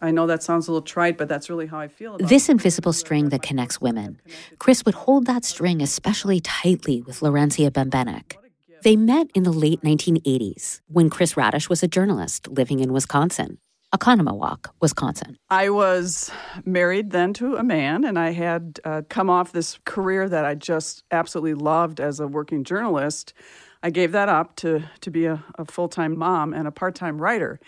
I 0.00 0.10
know 0.10 0.26
that 0.26 0.42
sounds 0.42 0.68
a 0.68 0.72
little 0.72 0.86
trite, 0.86 1.18
but 1.18 1.28
that's 1.28 1.50
really 1.50 1.66
how 1.66 1.78
I 1.78 1.88
feel. 1.88 2.18
this 2.18 2.48
invisible 2.48 2.92
string 2.92 3.30
that 3.30 3.42
connects 3.42 3.80
women. 3.80 4.20
Kris 4.58 4.84
would 4.84 4.94
hold 4.94 5.26
that 5.26 5.44
string 5.44 5.82
especially 5.82 6.40
tightly 6.40 7.02
with 7.02 7.20
Laurencia 7.20 7.70
Bembenek. 7.70 8.36
They 8.84 8.94
met 8.96 9.28
in 9.34 9.42
the 9.42 9.52
late 9.52 9.82
1980s 9.82 10.80
when 10.86 11.10
Kris 11.10 11.36
Radish 11.36 11.68
was 11.68 11.82
a 11.82 11.88
journalist 11.88 12.46
living 12.46 12.78
in 12.78 12.92
Wisconsin, 12.92 13.58
Oconomowoc, 13.92 14.66
Wisconsin. 14.80 15.36
I 15.50 15.70
was 15.70 16.30
married 16.64 17.10
then 17.10 17.32
to 17.34 17.56
a 17.56 17.64
man, 17.64 18.04
and 18.04 18.18
I 18.18 18.30
had 18.30 18.78
uh, 18.84 19.02
come 19.08 19.28
off 19.28 19.50
this 19.50 19.80
career 19.84 20.28
that 20.28 20.44
I 20.44 20.54
just 20.54 21.02
absolutely 21.10 21.54
loved 21.54 21.98
as 21.98 22.20
a 22.20 22.28
working 22.28 22.62
journalist. 22.62 23.34
I 23.82 23.90
gave 23.90 24.12
that 24.12 24.28
up 24.28 24.56
to, 24.56 24.82
to 25.00 25.10
be 25.10 25.26
a, 25.26 25.44
a 25.56 25.64
full 25.64 25.88
time 25.88 26.18
mom 26.18 26.52
and 26.52 26.66
a 26.66 26.72
part 26.72 26.94
time 26.94 27.20
writer. 27.20 27.60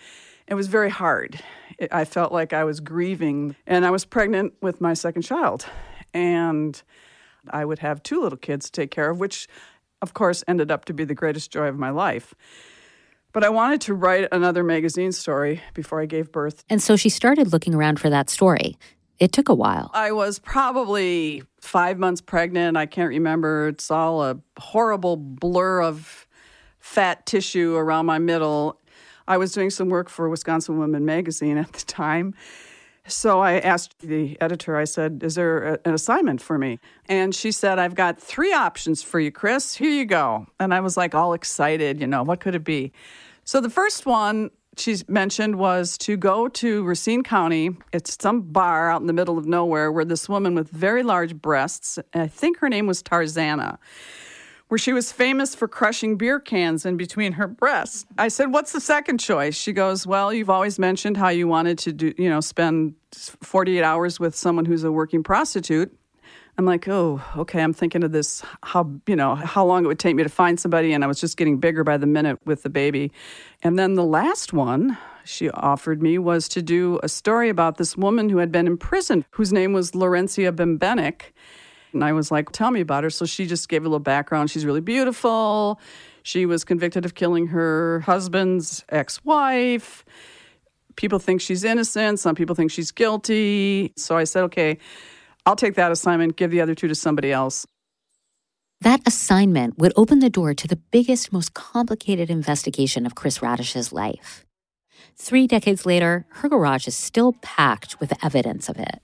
It 0.47 0.55
was 0.55 0.67
very 0.67 0.89
hard. 0.89 1.39
It, 1.77 1.93
I 1.93 2.05
felt 2.05 2.31
like 2.31 2.51
I 2.53 2.63
was 2.63 2.79
grieving, 2.79 3.55
and 3.65 3.85
I 3.85 3.91
was 3.91 4.05
pregnant 4.05 4.53
with 4.61 4.81
my 4.81 4.93
second 4.93 5.21
child. 5.21 5.65
And 6.13 6.81
I 7.49 7.63
would 7.63 7.79
have 7.79 8.03
two 8.03 8.21
little 8.21 8.37
kids 8.37 8.65
to 8.65 8.71
take 8.71 8.91
care 8.91 9.09
of, 9.09 9.19
which 9.19 9.47
of 10.01 10.13
course, 10.13 10.43
ended 10.47 10.71
up 10.71 10.85
to 10.85 10.93
be 10.93 11.03
the 11.03 11.15
greatest 11.15 11.51
joy 11.51 11.67
of 11.67 11.77
my 11.77 11.89
life. 11.89 12.33
But 13.33 13.43
I 13.43 13.49
wanted 13.49 13.81
to 13.81 13.93
write 13.93 14.27
another 14.31 14.63
magazine 14.63 15.11
story 15.11 15.61
before 15.73 16.01
I 16.01 16.05
gave 16.05 16.31
birth. 16.31 16.65
And 16.69 16.81
so 16.81 16.95
she 16.95 17.09
started 17.09 17.53
looking 17.53 17.73
around 17.73 17.99
for 17.99 18.09
that 18.09 18.29
story. 18.29 18.77
It 19.21 19.31
took 19.31 19.49
a 19.49 19.53
while. 19.53 19.91
I 19.93 20.13
was 20.13 20.39
probably 20.39 21.43
five 21.59 21.99
months 21.99 22.21
pregnant. 22.21 22.75
I 22.75 22.87
can't 22.87 23.09
remember. 23.09 23.67
It's 23.67 23.91
all 23.91 24.23
a 24.23 24.39
horrible 24.57 25.15
blur 25.15 25.83
of 25.83 26.25
fat 26.79 27.27
tissue 27.27 27.75
around 27.75 28.07
my 28.07 28.17
middle. 28.17 28.81
I 29.27 29.37
was 29.37 29.51
doing 29.51 29.69
some 29.69 29.89
work 29.89 30.09
for 30.09 30.27
Wisconsin 30.27 30.79
Women 30.79 31.05
magazine 31.05 31.59
at 31.59 31.71
the 31.71 31.85
time. 31.85 32.33
So 33.05 33.41
I 33.41 33.59
asked 33.59 33.99
the 33.99 34.41
editor, 34.41 34.75
I 34.75 34.85
said, 34.85 35.21
Is 35.23 35.35
there 35.35 35.75
a, 35.75 35.79
an 35.85 35.93
assignment 35.93 36.41
for 36.41 36.57
me? 36.57 36.79
And 37.07 37.35
she 37.35 37.51
said, 37.51 37.77
I've 37.77 37.93
got 37.93 38.19
three 38.19 38.53
options 38.53 39.03
for 39.03 39.19
you, 39.19 39.31
Kris. 39.31 39.75
Here 39.75 39.91
you 39.91 40.05
go. 40.05 40.47
And 40.59 40.73
I 40.73 40.79
was 40.79 40.97
like 40.97 41.13
all 41.13 41.33
excited, 41.33 42.01
you 42.01 42.07
know, 42.07 42.23
what 42.23 42.39
could 42.39 42.55
it 42.55 42.63
be? 42.63 42.91
So 43.43 43.61
the 43.61 43.69
first 43.69 44.07
one 44.07 44.49
she 44.77 44.97
mentioned 45.07 45.55
was 45.57 45.97
to 45.99 46.17
go 46.17 46.47
to 46.47 46.83
Racine 46.83 47.23
County. 47.23 47.75
It's 47.91 48.17
some 48.19 48.41
bar 48.41 48.89
out 48.89 49.01
in 49.01 49.07
the 49.07 49.13
middle 49.13 49.37
of 49.37 49.45
nowhere 49.45 49.91
where 49.91 50.05
this 50.05 50.29
woman 50.29 50.55
with 50.55 50.69
very 50.69 51.03
large 51.03 51.35
breasts, 51.35 51.99
I 52.13 52.27
think 52.27 52.57
her 52.59 52.69
name 52.69 52.87
was 52.87 53.03
Tarzana 53.03 53.77
where 54.71 54.77
she 54.77 54.93
was 54.93 55.11
famous 55.11 55.53
for 55.53 55.67
crushing 55.67 56.15
beer 56.15 56.39
cans 56.39 56.85
in 56.85 56.95
between 56.95 57.33
her 57.33 57.45
breasts. 57.45 58.05
I 58.17 58.29
said, 58.29 58.53
"What's 58.53 58.71
the 58.71 58.79
second 58.79 59.17
choice?" 59.17 59.53
She 59.53 59.73
goes, 59.73 60.07
"Well, 60.07 60.33
you've 60.33 60.49
always 60.49 60.79
mentioned 60.79 61.17
how 61.17 61.27
you 61.27 61.45
wanted 61.45 61.77
to 61.79 61.91
do, 61.91 62.13
you 62.17 62.29
know, 62.29 62.39
spend 62.39 62.95
48 63.11 63.83
hours 63.83 64.17
with 64.17 64.33
someone 64.33 64.63
who's 64.63 64.85
a 64.85 64.91
working 64.91 65.23
prostitute." 65.23 65.93
I'm 66.61 66.65
like, 66.67 66.87
"Oh, 66.87 67.21
okay, 67.37 67.61
I'm 67.61 67.73
thinking 67.73 68.03
of 68.03 68.11
this 68.11 68.43
how, 68.63 68.91
you 69.07 69.15
know, 69.15 69.33
how 69.33 69.65
long 69.65 69.83
it 69.83 69.87
would 69.87 69.99
take 69.99 70.15
me 70.15 70.23
to 70.23 70.29
find 70.29 70.59
somebody 70.59 70.93
and 70.93 71.03
I 71.03 71.07
was 71.07 71.19
just 71.19 71.35
getting 71.35 71.57
bigger 71.57 71.83
by 71.83 71.97
the 71.97 72.05
minute 72.05 72.37
with 72.45 72.61
the 72.61 72.69
baby." 72.69 73.11
And 73.63 73.79
then 73.79 73.95
the 73.95 74.05
last 74.05 74.53
one 74.53 74.97
she 75.25 75.49
offered 75.49 76.01
me 76.01 76.17
was 76.17 76.47
to 76.49 76.61
do 76.61 76.99
a 77.01 77.09
story 77.09 77.49
about 77.49 77.77
this 77.77 77.97
woman 77.97 78.29
who 78.29 78.37
had 78.37 78.51
been 78.51 78.67
in 78.67 78.77
prison 78.77 79.25
whose 79.31 79.51
name 79.51 79.73
was 79.73 79.91
Laurencia 79.91 80.51
Bembenek 80.51 81.31
and 81.93 82.03
I 82.03 82.13
was 82.13 82.31
like, 82.31 82.51
tell 82.51 82.71
me 82.71 82.81
about 82.81 83.03
her. 83.03 83.09
So 83.09 83.25
she 83.25 83.45
just 83.45 83.67
gave 83.69 83.81
a 83.81 83.85
little 83.85 83.99
background. 83.99 84.49
She's 84.49 84.65
really 84.65 84.81
beautiful. 84.81 85.79
She 86.23 86.45
was 86.45 86.63
convicted 86.63 87.05
of 87.05 87.15
killing 87.15 87.47
her 87.47 88.01
husband's 88.01 88.85
ex 88.89 89.23
wife. 89.25 90.05
People 90.95 91.19
think 91.19 91.41
she's 91.41 91.63
innocent. 91.63 92.19
Some 92.19 92.35
people 92.35 92.55
think 92.55 92.71
she's 92.71 92.91
guilty. 92.91 93.93
So 93.95 94.17
I 94.17 94.23
said, 94.25 94.43
okay, 94.43 94.77
I'll 95.45 95.55
take 95.55 95.75
that 95.75 95.91
assignment, 95.91 96.35
give 96.35 96.51
the 96.51 96.61
other 96.61 96.75
two 96.75 96.87
to 96.87 96.95
somebody 96.95 97.31
else. 97.31 97.65
That 98.81 99.01
assignment 99.05 99.77
would 99.77 99.93
open 99.95 100.19
the 100.19 100.29
door 100.29 100.53
to 100.53 100.67
the 100.67 100.75
biggest, 100.75 101.31
most 101.31 101.53
complicated 101.53 102.29
investigation 102.29 103.05
of 103.05 103.15
Kris 103.15 103.41
Radish's 103.41 103.93
life. 103.93 104.45
Three 105.15 105.45
decades 105.45 105.85
later, 105.85 106.25
her 106.29 106.49
garage 106.49 106.87
is 106.87 106.95
still 106.95 107.33
packed 107.41 107.99
with 107.99 108.13
evidence 108.23 108.69
of 108.69 108.79
it. 108.79 109.01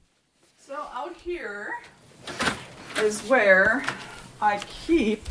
So 0.57 0.73
out 0.93 1.15
here, 1.15 1.75
is 3.01 3.21
where 3.21 3.85
I 4.41 4.59
keep 4.85 5.23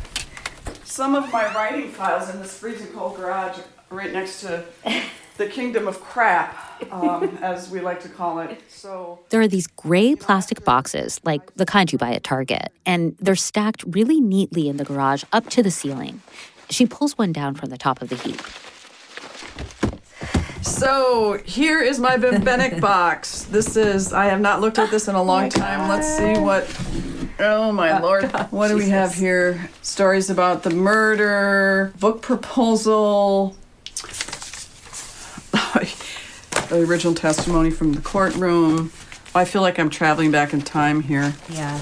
some 0.83 1.15
of 1.15 1.31
my 1.31 1.53
writing 1.53 1.89
files 1.91 2.29
in 2.29 2.41
this 2.41 2.57
freezing 2.57 2.87
cold 2.87 3.17
garage 3.17 3.57
right 3.89 4.11
next 4.11 4.41
to 4.41 4.65
the 5.37 5.47
kingdom 5.47 5.87
of 5.87 6.01
crap, 6.01 6.81
um, 6.91 7.37
as 7.41 7.69
we 7.69 7.79
like 7.79 8.01
to 8.01 8.09
call 8.09 8.39
it. 8.39 8.61
So 8.69 9.19
there 9.29 9.41
are 9.41 9.47
these 9.47 9.67
gray 9.67 10.15
plastic 10.15 10.63
boxes, 10.65 11.19
like 11.23 11.53
the 11.55 11.65
kind 11.65 11.91
you 11.91 11.97
buy 11.97 12.13
at 12.13 12.23
Target, 12.23 12.71
and 12.85 13.15
they're 13.19 13.35
stacked 13.35 13.83
really 13.87 14.19
neatly 14.19 14.67
in 14.67 14.77
the 14.77 14.83
garage 14.83 15.23
up 15.31 15.49
to 15.51 15.63
the 15.63 15.71
ceiling. 15.71 16.21
She 16.69 16.85
pulls 16.85 17.17
one 17.17 17.31
down 17.31 17.55
from 17.55 17.69
the 17.69 17.77
top 17.77 18.01
of 18.01 18.09
the 18.09 18.15
heap. 18.15 18.41
So 20.61 21.39
here 21.45 21.81
is 21.81 21.99
my 21.99 22.17
Bembenek 22.17 22.81
box. 22.81 23.43
This 23.43 23.77
is 23.77 24.11
I 24.11 24.25
have 24.25 24.41
not 24.41 24.59
looked 24.59 24.79
at 24.79 24.91
this 24.91 25.07
in 25.07 25.15
a 25.15 25.23
long 25.23 25.45
oh 25.45 25.49
time. 25.49 25.87
Let's 25.87 26.07
see 26.07 26.39
what 26.39 26.67
Oh 27.39 27.71
my 27.71 27.99
oh, 27.99 28.01
lord. 28.01 28.31
God, 28.31 28.51
what 28.51 28.69
Jesus. 28.69 28.81
do 28.81 28.85
we 28.85 28.89
have 28.89 29.13
here? 29.13 29.69
Stories 29.81 30.29
about 30.29 30.63
the 30.63 30.71
murder, 30.71 31.93
book 31.99 32.21
proposal, 32.21 33.55
the 36.69 36.85
original 36.87 37.13
testimony 37.13 37.69
from 37.69 37.93
the 37.93 38.01
courtroom. 38.01 38.91
I 39.35 39.45
feel 39.45 39.61
like 39.61 39.77
I'm 39.79 39.89
traveling 39.89 40.31
back 40.31 40.53
in 40.53 40.61
time 40.61 41.01
here. 41.01 41.33
Yeah. 41.49 41.79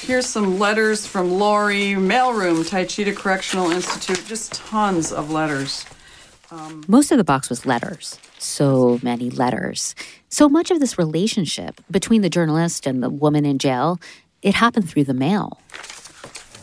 Here's 0.00 0.26
some 0.26 0.58
letters 0.58 1.06
from 1.06 1.30
Lori, 1.30 1.94
mailroom, 1.94 2.68
Taycheedah 2.68 3.16
Correctional 3.16 3.70
Institute, 3.70 4.24
just 4.26 4.52
tons 4.52 5.12
of 5.12 5.30
letters. 5.30 5.84
Um, 6.50 6.82
Most 6.88 7.12
of 7.12 7.18
the 7.18 7.24
box 7.24 7.48
was 7.48 7.64
letters. 7.64 8.18
So 8.38 8.98
many 9.02 9.30
letters. 9.30 9.94
So 10.28 10.48
much 10.48 10.70
of 10.70 10.80
this 10.80 10.98
relationship 10.98 11.80
between 11.90 12.22
the 12.22 12.30
journalist 12.30 12.86
and 12.86 13.02
the 13.02 13.10
woman 13.10 13.44
in 13.44 13.58
jail 13.58 14.00
it 14.42 14.54
happened 14.54 14.88
through 14.88 15.04
the 15.04 15.14
mail. 15.14 15.60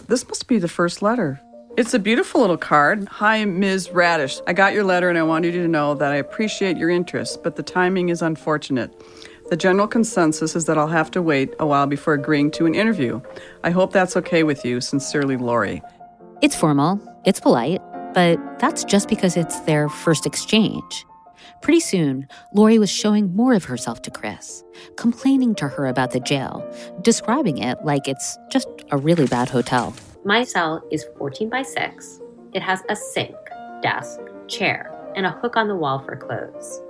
This 0.07 0.27
must 0.27 0.47
be 0.47 0.57
the 0.57 0.67
first 0.67 1.01
letter. 1.01 1.39
It's 1.77 1.93
a 1.93 1.99
beautiful 1.99 2.41
little 2.41 2.57
card. 2.57 3.07
Hi, 3.07 3.45
Ms. 3.45 3.91
Radish. 3.91 4.39
I 4.47 4.53
got 4.53 4.73
your 4.73 4.83
letter 4.83 5.09
and 5.09 5.17
I 5.19 5.21
wanted 5.21 5.53
you 5.53 5.61
to 5.61 5.67
know 5.67 5.93
that 5.93 6.11
I 6.11 6.15
appreciate 6.15 6.75
your 6.75 6.89
interest, 6.89 7.43
but 7.43 7.55
the 7.55 7.61
timing 7.61 8.09
is 8.09 8.23
unfortunate. 8.23 8.91
The 9.51 9.57
general 9.57 9.87
consensus 9.87 10.55
is 10.55 10.65
that 10.65 10.79
I'll 10.79 10.87
have 10.87 11.11
to 11.11 11.21
wait 11.21 11.53
a 11.59 11.67
while 11.67 11.85
before 11.85 12.15
agreeing 12.15 12.49
to 12.53 12.65
an 12.65 12.73
interview. 12.73 13.21
I 13.63 13.69
hope 13.69 13.93
that's 13.93 14.17
okay 14.17 14.41
with 14.41 14.65
you. 14.65 14.81
Sincerely, 14.81 15.37
Lori. 15.37 15.83
It's 16.41 16.55
formal, 16.55 16.99
it's 17.25 17.39
polite, 17.39 17.83
but 18.15 18.39
that's 18.57 18.83
just 18.83 19.07
because 19.07 19.37
it's 19.37 19.59
their 19.59 19.87
first 19.87 20.25
exchange. 20.25 21.05
Pretty 21.61 21.79
soon, 21.79 22.27
Lori 22.55 22.79
was 22.79 22.89
showing 22.89 23.35
more 23.35 23.53
of 23.53 23.65
herself 23.65 24.01
to 24.01 24.09
Kris, 24.09 24.63
complaining 24.95 25.53
to 25.53 25.67
her 25.67 25.85
about 25.85 26.09
the 26.09 26.21
jail, 26.21 26.67
describing 27.03 27.59
it 27.59 27.77
like 27.85 28.07
it's 28.07 28.35
just 28.49 28.67
a 28.89 28.97
really 28.97 29.27
bad 29.27 29.49
hotel. 29.49 29.93
My 30.27 30.43
cell 30.43 30.83
is 30.91 31.05
14 31.17 31.47
by 31.47 31.61
6. 31.61 32.19
It 32.51 32.61
has 32.61 32.83
a 32.89 32.97
sink, 32.97 33.37
desk, 33.81 34.19
chair, 34.49 34.93
and 35.15 35.25
a 35.25 35.31
hook 35.31 35.55
on 35.55 35.69
the 35.69 35.75
wall 35.75 35.99
for 35.99 36.17
clothes. 36.17 36.81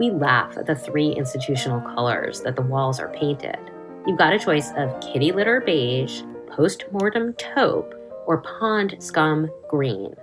We 0.00 0.10
laugh 0.10 0.56
at 0.56 0.64
the 0.64 0.74
three 0.74 1.10
institutional 1.10 1.82
colors 1.82 2.40
that 2.44 2.56
the 2.56 2.62
walls 2.62 2.98
are 2.98 3.12
painted. 3.12 3.58
You've 4.06 4.16
got 4.16 4.32
a 4.32 4.38
choice 4.38 4.72
of 4.74 4.98
kitty 5.02 5.32
litter 5.32 5.60
beige, 5.60 6.22
post 6.46 6.86
mortem 6.90 7.34
taupe, 7.34 7.94
or 8.26 8.38
pond 8.38 8.96
scum 9.00 9.50
green. 9.68 10.14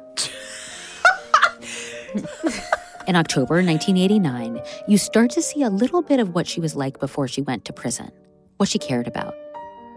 In 3.08 3.16
October 3.16 3.62
1989, 3.62 4.60
you 4.88 4.98
start 4.98 5.30
to 5.30 5.44
see 5.44 5.62
a 5.62 5.70
little 5.70 6.02
bit 6.02 6.20
of 6.20 6.34
what 6.34 6.48
she 6.48 6.60
was 6.60 6.76
like 6.76 7.00
before 7.00 7.28
she 7.28 7.44
went 7.44 7.64
to 7.66 7.74
prison, 7.74 8.10
what 8.58 8.70
she 8.70 8.80
cared 8.80 9.08
about. 9.08 9.36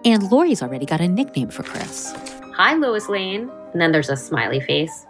And 0.04 0.30
Lori's 0.30 0.62
already 0.62 0.84
got 0.84 1.00
a 1.00 1.08
nickname 1.08 1.48
for 1.48 1.62
Kris. 1.62 2.14
Hi, 2.60 2.74
Lois 2.74 3.08
Lane. 3.08 3.52
And 3.72 3.80
then 3.80 3.92
there's 3.92 4.08
a 4.08 4.16
smiley 4.16 4.58
face. 4.58 5.06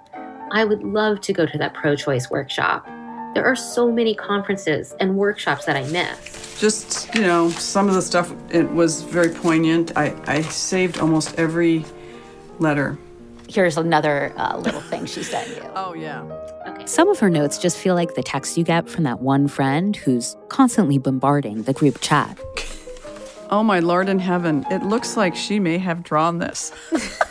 I 0.52 0.66
would 0.66 0.82
love 0.82 1.22
to 1.22 1.32
go 1.32 1.46
to 1.46 1.56
that 1.56 1.72
pro 1.72 1.96
choice 1.96 2.28
workshop. 2.28 2.84
There 3.32 3.42
are 3.42 3.56
so 3.56 3.90
many 3.90 4.14
conferences 4.14 4.94
and 5.00 5.16
workshops 5.16 5.64
that 5.64 5.74
I 5.74 5.84
miss. 5.84 6.60
Just, 6.60 7.14
you 7.14 7.22
know, 7.22 7.48
some 7.48 7.88
of 7.88 7.94
the 7.94 8.02
stuff, 8.02 8.34
it 8.50 8.70
was 8.72 9.00
very 9.00 9.30
poignant. 9.30 9.96
I, 9.96 10.14
I 10.26 10.42
saved 10.42 10.98
almost 10.98 11.38
every 11.38 11.86
letter. 12.58 12.98
Here's 13.48 13.78
another 13.78 14.34
uh, 14.36 14.58
little 14.58 14.82
thing 14.82 15.06
she 15.06 15.22
sent 15.22 15.48
you. 15.48 15.62
Oh, 15.74 15.94
yeah. 15.94 16.20
Okay. 16.66 16.84
Some 16.84 17.08
of 17.08 17.18
her 17.18 17.30
notes 17.30 17.56
just 17.56 17.78
feel 17.78 17.94
like 17.94 18.14
the 18.14 18.22
text 18.22 18.58
you 18.58 18.64
get 18.64 18.90
from 18.90 19.04
that 19.04 19.20
one 19.20 19.48
friend 19.48 19.96
who's 19.96 20.36
constantly 20.50 20.98
bombarding 20.98 21.62
the 21.62 21.72
group 21.72 22.02
chat. 22.02 22.38
Oh, 23.48 23.62
my 23.62 23.80
Lord 23.80 24.10
in 24.10 24.18
heaven. 24.18 24.66
It 24.70 24.82
looks 24.82 25.16
like 25.16 25.34
she 25.34 25.58
may 25.58 25.78
have 25.78 26.02
drawn 26.02 26.40
this. 26.40 26.72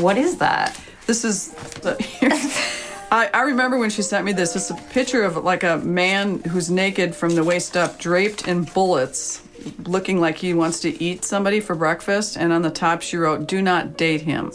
What 0.00 0.16
is 0.16 0.36
that? 0.38 0.78
This 1.06 1.24
is 1.24 1.48
the. 1.82 1.96
I, 3.10 3.30
I 3.32 3.40
remember 3.42 3.78
when 3.78 3.90
she 3.90 4.02
sent 4.02 4.24
me 4.24 4.32
this. 4.32 4.54
It's 4.54 4.70
a 4.70 4.74
picture 4.74 5.22
of 5.22 5.36
like 5.38 5.64
a 5.64 5.78
man 5.78 6.40
who's 6.40 6.70
naked 6.70 7.14
from 7.14 7.34
the 7.34 7.42
waist 7.42 7.76
up, 7.76 7.98
draped 7.98 8.46
in 8.46 8.64
bullets, 8.64 9.42
looking 9.84 10.20
like 10.20 10.36
he 10.36 10.52
wants 10.54 10.80
to 10.80 11.02
eat 11.02 11.24
somebody 11.24 11.60
for 11.60 11.74
breakfast. 11.74 12.36
And 12.36 12.52
on 12.52 12.62
the 12.62 12.70
top, 12.70 13.02
she 13.02 13.16
wrote, 13.16 13.46
Do 13.48 13.62
not 13.62 13.96
date 13.96 14.20
him. 14.20 14.52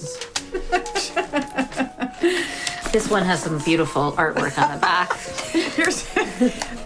This 2.93 3.09
one 3.09 3.23
has 3.23 3.41
some 3.41 3.57
beautiful 3.57 4.11
artwork 4.11 4.55
on 4.61 4.71
the 4.75 4.79
back. 4.79 5.11
Here's 5.75 6.03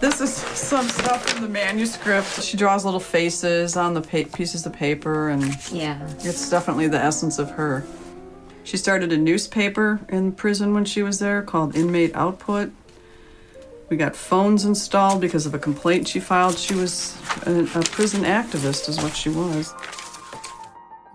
this 0.00 0.22
is 0.22 0.32
some 0.32 0.88
stuff 0.88 1.28
from 1.28 1.42
the 1.42 1.48
manuscript. 1.48 2.42
She 2.42 2.56
draws 2.56 2.86
little 2.86 2.98
faces 2.98 3.76
on 3.76 3.92
the 3.92 4.00
pa- 4.00 4.30
pieces 4.34 4.64
of 4.64 4.72
paper, 4.72 5.28
and 5.28 5.54
yeah, 5.70 6.00
it's 6.20 6.48
definitely 6.48 6.88
the 6.88 6.98
essence 6.98 7.38
of 7.38 7.50
her. 7.50 7.84
She 8.68 8.76
started 8.76 9.14
a 9.14 9.16
newspaper 9.16 9.98
in 10.10 10.32
prison 10.32 10.74
when 10.74 10.84
she 10.84 11.02
was 11.02 11.20
there 11.20 11.40
called 11.40 11.74
Inmate 11.74 12.14
Output. 12.14 12.70
We 13.88 13.96
got 13.96 14.14
phones 14.14 14.66
installed 14.66 15.22
because 15.22 15.46
of 15.46 15.54
a 15.54 15.58
complaint 15.58 16.06
she 16.06 16.20
filed. 16.20 16.58
She 16.58 16.74
was 16.74 17.16
a, 17.46 17.62
a 17.62 17.82
prison 17.84 18.24
activist, 18.24 18.90
is 18.90 18.98
what 18.98 19.16
she 19.16 19.30
was. 19.30 19.72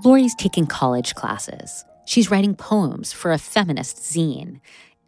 Lori's 0.03 0.33
taking 0.33 0.65
college 0.65 1.13
classes. 1.13 1.85
She's 2.07 2.31
writing 2.31 2.55
poems 2.55 3.13
for 3.13 3.31
a 3.31 3.37
feminist 3.37 3.97
zine. 3.97 4.59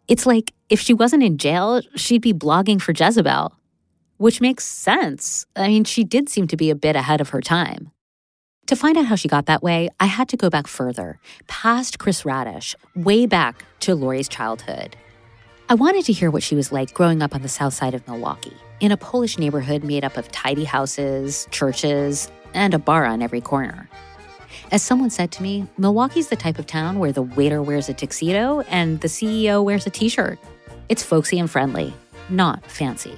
It's 0.06 0.24
like 0.24 0.52
if 0.68 0.78
she 0.78 0.94
wasn't 0.94 1.24
in 1.24 1.38
jail, 1.38 1.80
she'd 1.96 2.22
be 2.22 2.32
blogging 2.32 2.80
for 2.80 2.92
Jezebel, 2.92 3.56
which 4.18 4.40
makes 4.40 4.64
sense. 4.64 5.46
I 5.56 5.66
mean, 5.66 5.82
she 5.82 6.04
did 6.04 6.28
seem 6.28 6.46
to 6.46 6.56
be 6.56 6.70
a 6.70 6.76
bit 6.76 6.94
ahead 6.94 7.20
of 7.20 7.30
her 7.30 7.40
time. 7.40 7.90
To 8.66 8.74
find 8.74 8.98
out 8.98 9.06
how 9.06 9.14
she 9.14 9.28
got 9.28 9.46
that 9.46 9.62
way, 9.62 9.90
I 10.00 10.06
had 10.06 10.28
to 10.30 10.36
go 10.36 10.50
back 10.50 10.66
further, 10.66 11.20
past 11.46 12.00
Kris 12.00 12.24
Radish, 12.24 12.74
way 12.96 13.24
back 13.24 13.64
to 13.80 13.94
Lori's 13.94 14.28
childhood. 14.28 14.96
I 15.68 15.74
wanted 15.74 16.04
to 16.06 16.12
hear 16.12 16.32
what 16.32 16.42
she 16.42 16.56
was 16.56 16.72
like 16.72 16.92
growing 16.92 17.22
up 17.22 17.32
on 17.32 17.42
the 17.42 17.48
south 17.48 17.74
side 17.74 17.94
of 17.94 18.04
Milwaukee, 18.08 18.56
in 18.80 18.90
a 18.90 18.96
Polish 18.96 19.38
neighborhood 19.38 19.84
made 19.84 20.04
up 20.04 20.16
of 20.16 20.32
tidy 20.32 20.64
houses, 20.64 21.46
churches, 21.52 22.28
and 22.54 22.74
a 22.74 22.78
bar 22.80 23.04
on 23.04 23.22
every 23.22 23.40
corner. 23.40 23.88
As 24.72 24.82
someone 24.82 25.10
said 25.10 25.30
to 25.32 25.44
me, 25.44 25.68
Milwaukee's 25.78 26.26
the 26.26 26.34
type 26.34 26.58
of 26.58 26.66
town 26.66 26.98
where 26.98 27.12
the 27.12 27.22
waiter 27.22 27.62
wears 27.62 27.88
a 27.88 27.94
tuxedo 27.94 28.62
and 28.62 29.00
the 29.00 29.08
CEO 29.08 29.62
wears 29.62 29.86
a 29.86 29.90
t 29.90 30.08
shirt. 30.08 30.40
It's 30.88 31.04
folksy 31.04 31.38
and 31.38 31.48
friendly, 31.48 31.94
not 32.30 32.68
fancy. 32.68 33.16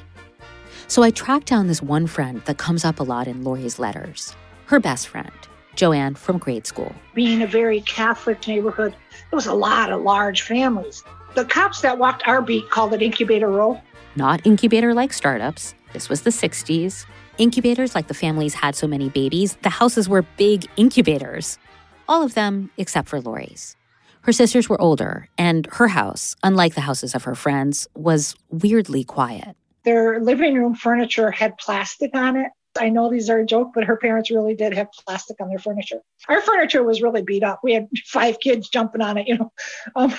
So 0.88 1.02
I 1.02 1.10
tracked 1.10 1.46
down 1.46 1.68
this 1.68 1.80
one 1.80 2.06
friend 2.06 2.42
that 2.44 2.58
comes 2.58 2.84
up 2.84 3.00
a 3.00 3.02
lot 3.02 3.26
in 3.26 3.44
Lori's 3.44 3.78
letters 3.78 4.36
her 4.68 4.78
best 4.78 5.08
friend, 5.08 5.32
Joanne 5.78 6.16
from 6.16 6.38
grade 6.38 6.66
school. 6.66 6.92
Being 7.14 7.40
a 7.40 7.46
very 7.46 7.80
Catholic 7.82 8.46
neighborhood, 8.48 8.92
there 9.30 9.36
was 9.36 9.46
a 9.46 9.54
lot 9.54 9.92
of 9.92 10.02
large 10.02 10.42
families. 10.42 11.04
The 11.36 11.44
cops 11.44 11.82
that 11.82 11.98
walked 11.98 12.26
our 12.26 12.42
beat 12.42 12.68
called 12.68 12.92
it 12.94 13.00
incubator 13.00 13.48
row. 13.48 13.80
Not 14.16 14.44
incubator 14.44 14.92
like 14.92 15.12
startups. 15.12 15.76
This 15.92 16.08
was 16.08 16.22
the 16.22 16.30
60s. 16.30 17.06
Incubators 17.38 17.94
like 17.94 18.08
the 18.08 18.14
families 18.14 18.54
had 18.54 18.74
so 18.74 18.88
many 18.88 19.08
babies, 19.08 19.56
the 19.62 19.70
houses 19.70 20.08
were 20.08 20.22
big 20.36 20.66
incubators. 20.76 21.58
All 22.08 22.24
of 22.24 22.34
them 22.34 22.70
except 22.76 23.08
for 23.08 23.20
Lori's. 23.20 23.76
Her 24.22 24.32
sisters 24.32 24.68
were 24.68 24.80
older, 24.80 25.28
and 25.38 25.68
her 25.74 25.86
house, 25.86 26.34
unlike 26.42 26.74
the 26.74 26.80
houses 26.80 27.14
of 27.14 27.22
her 27.22 27.36
friends, 27.36 27.86
was 27.94 28.34
weirdly 28.50 29.04
quiet. 29.04 29.56
Their 29.84 30.20
living 30.20 30.54
room 30.54 30.74
furniture 30.74 31.30
had 31.30 31.56
plastic 31.56 32.10
on 32.14 32.36
it. 32.36 32.50
I 32.78 32.88
know 32.88 33.10
these 33.10 33.28
are 33.30 33.40
a 33.40 33.46
joke, 33.46 33.70
but 33.74 33.84
her 33.84 33.96
parents 33.96 34.30
really 34.30 34.54
did 34.54 34.72
have 34.74 34.88
plastic 35.04 35.40
on 35.40 35.48
their 35.48 35.58
furniture. 35.58 36.00
Our 36.28 36.40
furniture 36.40 36.82
was 36.82 37.02
really 37.02 37.22
beat 37.22 37.42
up. 37.42 37.60
We 37.62 37.74
had 37.74 37.88
five 38.06 38.40
kids 38.40 38.68
jumping 38.68 39.02
on 39.02 39.18
it, 39.18 39.28
you 39.28 39.38
know. 39.38 39.52
Um, 39.96 40.14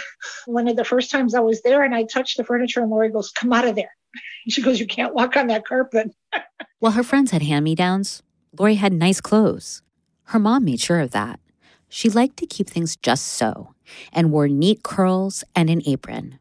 one 0.46 0.68
of 0.68 0.76
the 0.76 0.86
first 0.86 1.12
times 1.12 1.36
I 1.36 1.40
was 1.40 1.62
there 1.62 1.84
and 1.84 1.96
I 1.96 2.04
touched 2.04 2.38
the 2.38 2.44
furniture, 2.44 2.82
and 2.82 2.90
Lori 2.90 3.10
goes, 3.10 3.32
Come 3.32 3.54
out 3.54 3.68
of 3.68 3.76
there. 3.76 3.92
She 4.50 4.62
goes, 4.62 4.80
You 4.80 4.88
can't 4.88 5.14
walk 5.14 5.38
on 5.38 5.48
that 5.48 5.66
carpet. 5.66 6.12
While 6.80 6.94
her 6.94 7.04
friends 7.04 7.32
had 7.32 7.44
hand 7.44 7.66
me 7.66 7.76
downs, 7.76 8.24
Lori 8.58 8.76
had 8.76 8.94
nice 8.94 9.22
clothes. 9.22 9.82
Her 10.26 10.40
mom 10.40 10.66
made 10.66 10.80
sure 10.80 11.00
of 11.00 11.12
that. 11.12 11.40
She 11.90 12.10
liked 12.10 12.38
to 12.38 12.46
keep 12.46 12.70
things 12.70 12.96
just 12.96 13.28
so 13.28 13.74
and 14.14 14.32
wore 14.32 14.48
neat 14.48 14.84
curls 14.84 15.44
and 15.56 15.70
an 15.70 15.82
apron. 15.86 16.40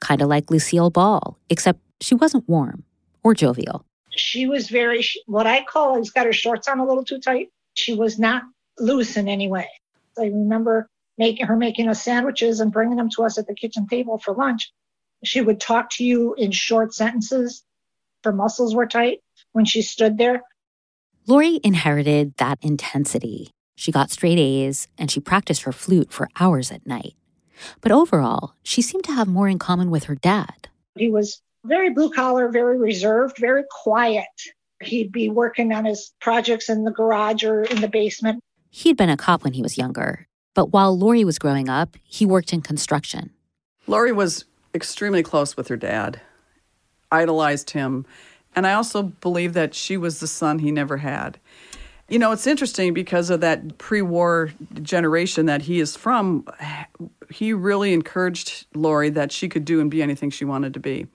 Kind 0.00 0.22
of 0.22 0.28
like 0.28 0.50
Lucille 0.50 0.90
Ball, 0.90 1.38
except 1.48 1.80
she 2.00 2.14
wasn't 2.14 2.48
warm 2.48 2.84
or 3.22 3.34
jovial 3.34 3.84
she 4.10 4.46
was 4.46 4.68
very 4.68 5.04
what 5.26 5.46
I 5.46 5.64
call 5.64 5.96
has 5.96 6.10
got 6.10 6.26
her 6.26 6.32
shorts 6.32 6.68
on 6.68 6.78
a 6.78 6.86
little 6.86 7.04
too 7.04 7.20
tight. 7.20 7.48
She 7.74 7.94
was 7.94 8.18
not 8.18 8.42
loose 8.78 9.16
in 9.16 9.28
any 9.28 9.48
way. 9.48 9.68
I 10.18 10.24
remember 10.24 10.88
making 11.16 11.46
her 11.46 11.56
making 11.56 11.88
us 11.88 12.02
sandwiches 12.02 12.60
and 12.60 12.72
bringing 12.72 12.96
them 12.96 13.10
to 13.10 13.24
us 13.24 13.38
at 13.38 13.46
the 13.46 13.54
kitchen 13.54 13.86
table 13.86 14.18
for 14.18 14.34
lunch. 14.34 14.72
She 15.24 15.40
would 15.40 15.60
talk 15.60 15.90
to 15.92 16.04
you 16.04 16.34
in 16.34 16.52
short 16.52 16.94
sentences. 16.94 17.64
Her 18.24 18.32
muscles 18.32 18.74
were 18.74 18.86
tight 18.86 19.20
when 19.52 19.64
she 19.64 19.82
stood 19.82 20.18
there. 20.18 20.42
Lori 21.26 21.60
inherited 21.62 22.36
that 22.36 22.58
intensity. 22.62 23.50
She 23.76 23.92
got 23.92 24.10
straight 24.10 24.38
A's 24.38 24.88
and 24.96 25.10
she 25.10 25.20
practiced 25.20 25.62
her 25.62 25.72
flute 25.72 26.12
for 26.12 26.28
hours 26.40 26.70
at 26.70 26.86
night. 26.86 27.14
But 27.80 27.92
overall, 27.92 28.54
she 28.62 28.82
seemed 28.82 29.04
to 29.04 29.12
have 29.12 29.28
more 29.28 29.48
in 29.48 29.58
common 29.58 29.90
with 29.90 30.04
her 30.04 30.14
dad. 30.14 30.68
He 30.96 31.10
was 31.10 31.42
very 31.64 31.90
blue 31.90 32.10
collar, 32.10 32.48
very 32.48 32.78
reserved, 32.78 33.38
very 33.38 33.64
quiet. 33.70 34.26
He'd 34.82 35.12
be 35.12 35.28
working 35.28 35.72
on 35.72 35.84
his 35.84 36.12
projects 36.20 36.68
in 36.68 36.84
the 36.84 36.90
garage 36.90 37.44
or 37.44 37.64
in 37.64 37.80
the 37.80 37.88
basement. 37.88 38.42
He'd 38.70 38.96
been 38.96 39.10
a 39.10 39.16
cop 39.16 39.44
when 39.44 39.54
he 39.54 39.62
was 39.62 39.76
younger, 39.78 40.26
but 40.54 40.66
while 40.66 40.96
Lori 40.96 41.24
was 41.24 41.38
growing 41.38 41.68
up, 41.68 41.96
he 42.04 42.24
worked 42.24 42.52
in 42.52 42.60
construction. 42.60 43.30
Lori 43.86 44.12
was 44.12 44.44
extremely 44.74 45.22
close 45.22 45.56
with 45.56 45.68
her 45.68 45.76
dad, 45.76 46.20
idolized 47.10 47.70
him, 47.70 48.06
and 48.54 48.66
I 48.66 48.74
also 48.74 49.02
believe 49.02 49.54
that 49.54 49.74
she 49.74 49.96
was 49.96 50.20
the 50.20 50.26
son 50.26 50.58
he 50.58 50.70
never 50.70 50.98
had. 50.98 51.38
You 52.08 52.18
know, 52.18 52.32
it's 52.32 52.46
interesting 52.46 52.94
because 52.94 53.28
of 53.30 53.40
that 53.40 53.78
pre 53.78 54.00
war 54.00 54.50
generation 54.82 55.46
that 55.46 55.62
he 55.62 55.80
is 55.80 55.96
from. 55.96 56.46
He 57.30 57.52
really 57.52 57.92
encouraged 57.92 58.66
Lori 58.74 59.10
that 59.10 59.30
she 59.30 59.48
could 59.48 59.64
do 59.64 59.80
and 59.80 59.90
be 59.90 60.02
anything 60.02 60.30
she 60.30 60.44
wanted 60.44 60.72
to 60.74 60.80
be. 60.80 61.06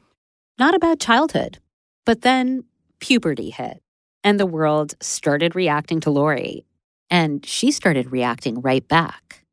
Not 0.60 0.76
a 0.76 0.80
bad 0.80 1.00
childhood. 1.00 1.58
But 2.06 2.22
then 2.22 2.66
puberty 3.00 3.50
hit, 3.50 3.82
and 4.24 4.40
the 4.40 4.46
world 4.46 4.94
started 5.02 5.56
reacting 5.56 6.00
to 6.02 6.12
Lori, 6.12 6.66
and 7.10 7.46
she 7.46 7.72
started 7.72 8.12
reacting 8.12 8.62
right 8.62 8.88
back. 8.88 9.44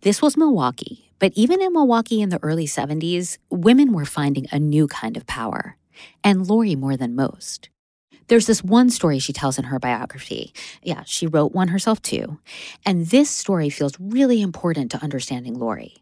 This 0.00 0.22
was 0.22 0.36
Milwaukee, 0.36 1.12
But 1.18 1.32
even 1.34 1.60
in 1.60 1.72
Milwaukee 1.72 2.22
in 2.22 2.28
the 2.28 2.42
early 2.42 2.66
70s, 2.66 3.38
women 3.50 3.92
were 3.92 4.04
finding 4.04 4.46
a 4.52 4.58
new 4.58 4.86
kind 4.86 5.16
of 5.16 5.26
power, 5.26 5.76
and 6.22 6.46
Lori 6.46 6.76
more 6.76 6.96
than 6.96 7.16
most. 7.16 7.70
There's 8.28 8.46
this 8.46 8.62
one 8.62 8.90
story 8.90 9.18
she 9.18 9.32
tells 9.32 9.58
in 9.58 9.64
her 9.64 9.78
biography. 9.78 10.52
Yeah, 10.82 11.02
she 11.06 11.26
wrote 11.26 11.52
one 11.52 11.68
herself 11.68 12.00
too. 12.02 12.38
And 12.84 13.06
this 13.06 13.30
story 13.30 13.70
feels 13.70 13.98
really 13.98 14.42
important 14.42 14.90
to 14.92 15.02
understanding 15.02 15.58
Lori. 15.58 15.96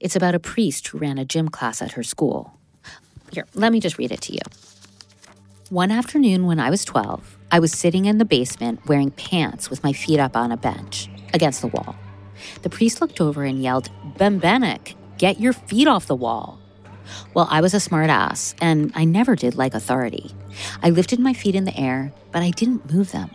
It's 0.00 0.16
about 0.16 0.34
a 0.34 0.40
priest 0.40 0.88
who 0.88 0.98
ran 0.98 1.18
a 1.18 1.24
gym 1.24 1.48
class 1.48 1.80
at 1.80 1.92
her 1.92 2.02
school. 2.02 2.57
Here, 3.32 3.46
let 3.54 3.72
me 3.72 3.80
just 3.80 3.98
read 3.98 4.12
it 4.12 4.20
to 4.22 4.32
you. 4.32 4.40
One 5.70 5.90
afternoon 5.90 6.46
when 6.46 6.58
I 6.58 6.70
was 6.70 6.84
12, 6.84 7.36
I 7.52 7.58
was 7.58 7.72
sitting 7.72 8.06
in 8.06 8.18
the 8.18 8.24
basement 8.24 8.86
wearing 8.86 9.10
pants 9.10 9.68
with 9.68 9.84
my 9.84 9.92
feet 9.92 10.18
up 10.18 10.36
on 10.36 10.50
a 10.50 10.56
bench 10.56 11.10
against 11.34 11.60
the 11.60 11.66
wall. 11.66 11.94
The 12.62 12.70
priest 12.70 13.00
looked 13.00 13.20
over 13.20 13.44
and 13.44 13.62
yelled, 13.62 13.90
Bembenek, 14.16 14.94
get 15.18 15.40
your 15.40 15.52
feet 15.52 15.86
off 15.86 16.06
the 16.06 16.14
wall. 16.14 16.58
Well, 17.34 17.48
I 17.50 17.60
was 17.60 17.74
a 17.74 17.80
smart 17.80 18.10
ass, 18.10 18.54
and 18.60 18.92
I 18.94 19.04
never 19.04 19.34
did 19.34 19.56
like 19.56 19.74
authority. 19.74 20.34
I 20.82 20.90
lifted 20.90 21.18
my 21.18 21.32
feet 21.32 21.54
in 21.54 21.64
the 21.64 21.78
air, 21.78 22.12
but 22.32 22.42
I 22.42 22.50
didn't 22.50 22.92
move 22.92 23.12
them. 23.12 23.30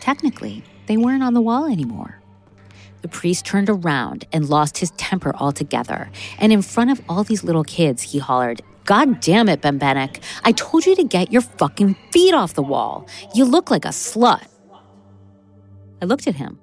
Technically, 0.00 0.64
they 0.86 0.96
weren't 0.96 1.22
on 1.22 1.34
the 1.34 1.40
wall 1.40 1.66
anymore. 1.66 2.20
The 3.02 3.08
priest 3.08 3.44
turned 3.44 3.68
around 3.68 4.26
and 4.32 4.48
lost 4.48 4.78
his 4.78 4.90
temper 4.92 5.34
altogether, 5.36 6.10
and 6.38 6.52
in 6.52 6.62
front 6.62 6.90
of 6.90 7.02
all 7.08 7.24
these 7.24 7.44
little 7.44 7.64
kids, 7.64 8.02
he 8.02 8.18
hollered, 8.18 8.62
God 8.84 9.20
damn 9.20 9.48
it, 9.48 9.62
Ben 9.62 9.78
Bembenek. 9.78 10.22
I 10.44 10.52
told 10.52 10.84
you 10.84 10.94
to 10.96 11.04
get 11.04 11.32
your 11.32 11.42
fucking 11.42 11.96
feet 12.12 12.34
off 12.34 12.54
the 12.54 12.62
wall. 12.62 13.06
You 13.34 13.44
look 13.44 13.70
like 13.70 13.84
a 13.84 13.88
slut. 13.88 14.46
I 16.02 16.04
looked 16.04 16.26
at 16.26 16.34
him. 16.34 16.60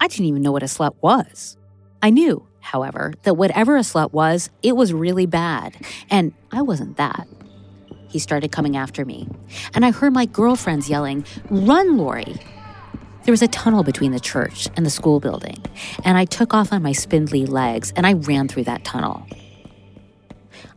I 0.00 0.08
didn't 0.08 0.26
even 0.26 0.42
know 0.42 0.52
what 0.52 0.62
a 0.62 0.66
slut 0.66 0.94
was. 1.00 1.56
I 2.02 2.10
knew, 2.10 2.46
however, 2.60 3.14
that 3.22 3.34
whatever 3.34 3.76
a 3.76 3.80
slut 3.80 4.12
was, 4.12 4.50
it 4.62 4.76
was 4.76 4.92
really 4.92 5.24
bad, 5.24 5.74
and 6.10 6.34
I 6.52 6.60
wasn't 6.60 6.98
that. 6.98 7.26
He 8.08 8.18
started 8.18 8.52
coming 8.52 8.76
after 8.76 9.06
me, 9.06 9.26
and 9.72 9.86
I 9.86 9.90
heard 9.90 10.12
my 10.12 10.26
girlfriends 10.26 10.90
yelling, 10.90 11.24
Run, 11.48 11.96
Lori! 11.96 12.36
There 13.22 13.32
was 13.32 13.40
a 13.40 13.48
tunnel 13.48 13.82
between 13.82 14.12
the 14.12 14.20
church 14.20 14.68
and 14.76 14.84
the 14.84 14.90
school 14.90 15.18
building, 15.18 15.56
and 16.04 16.18
I 16.18 16.26
took 16.26 16.52
off 16.52 16.74
on 16.74 16.82
my 16.82 16.92
spindly 16.92 17.46
legs 17.46 17.90
and 17.96 18.06
I 18.06 18.12
ran 18.12 18.48
through 18.48 18.64
that 18.64 18.84
tunnel. 18.84 19.26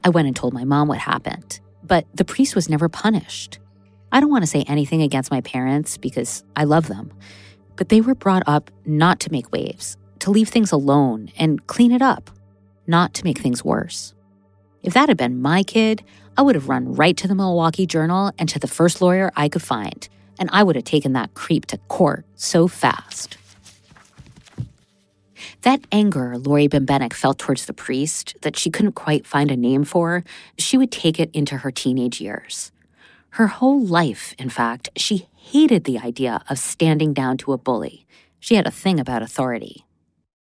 I 0.04 0.10
went 0.10 0.28
and 0.28 0.36
told 0.36 0.54
my 0.54 0.64
mom 0.64 0.88
what 0.88 1.00
happened, 1.00 1.60
but 1.84 2.06
the 2.14 2.26
priest 2.26 2.56
was 2.56 2.70
never 2.70 2.90
punished. 2.90 3.60
I 4.12 4.20
don't 4.20 4.32
want 4.32 4.44
to 4.44 4.50
say 4.50 4.64
anything 4.68 5.02
against 5.02 5.32
my 5.32 5.42
parents 5.42 5.98
because 5.98 6.44
I 6.56 6.64
love 6.64 6.88
them, 6.88 7.12
but 7.76 7.90
they 7.90 8.02
were 8.02 8.16
brought 8.16 8.44
up 8.48 8.72
not 8.86 9.20
to 9.22 9.32
make 9.32 9.52
waves, 9.52 9.98
to 10.20 10.32
leave 10.32 10.50
things 10.50 10.72
alone 10.72 11.30
and 11.38 11.66
clean 11.68 11.92
it 11.92 12.02
up, 12.02 12.30
not 12.86 13.14
to 13.16 13.24
make 13.24 13.40
things 13.40 13.66
worse. 13.66 14.14
If 14.84 14.94
that 14.94 15.10
had 15.10 15.18
been 15.18 15.42
my 15.42 15.64
kid, 15.64 16.04
I 16.38 16.42
would 16.42 16.56
have 16.56 16.70
run 16.70 16.94
right 16.94 17.18
to 17.18 17.28
the 17.28 17.36
Milwaukee 17.36 17.86
Journal 17.86 18.32
and 18.38 18.48
to 18.50 18.60
the 18.60 18.68
first 18.68 19.02
lawyer 19.02 19.32
I 19.36 19.50
could 19.50 19.64
find, 19.64 20.08
and 20.40 20.50
I 20.54 20.64
would 20.64 20.76
have 20.76 20.86
taken 20.86 21.14
that 21.14 21.34
creep 21.34 21.66
to 21.68 21.78
court 21.90 22.26
so 22.36 22.68
fast. 22.68 23.38
That 25.62 25.86
anger 25.92 26.38
Lori 26.38 26.68
Bembenek 26.68 27.14
felt 27.14 27.40
towards 27.40 27.66
the 27.66 27.74
priest 27.74 28.36
that 28.42 28.58
she 28.58 28.70
couldn't 28.70 28.94
quite 28.94 29.28
find 29.28 29.52
a 29.52 29.58
name 29.58 29.84
for, 29.84 30.24
she 30.58 30.78
would 30.78 30.92
take 30.92 31.20
it 31.20 31.30
into 31.34 31.58
her 31.58 31.72
teenage 31.72 32.22
years. 32.22 32.72
Her 33.32 33.48
whole 33.48 33.86
life, 33.86 34.34
in 34.40 34.50
fact, 34.50 34.90
she 34.96 35.28
hated 35.36 35.84
the 35.84 36.00
idea 36.00 36.42
of 36.50 36.58
standing 36.58 37.14
down 37.14 37.38
to 37.38 37.54
a 37.54 37.58
bully. 37.58 38.06
She 38.40 38.56
had 38.56 38.68
a 38.68 38.72
thing 38.72 39.00
about 39.00 39.22
authority. 39.22 39.86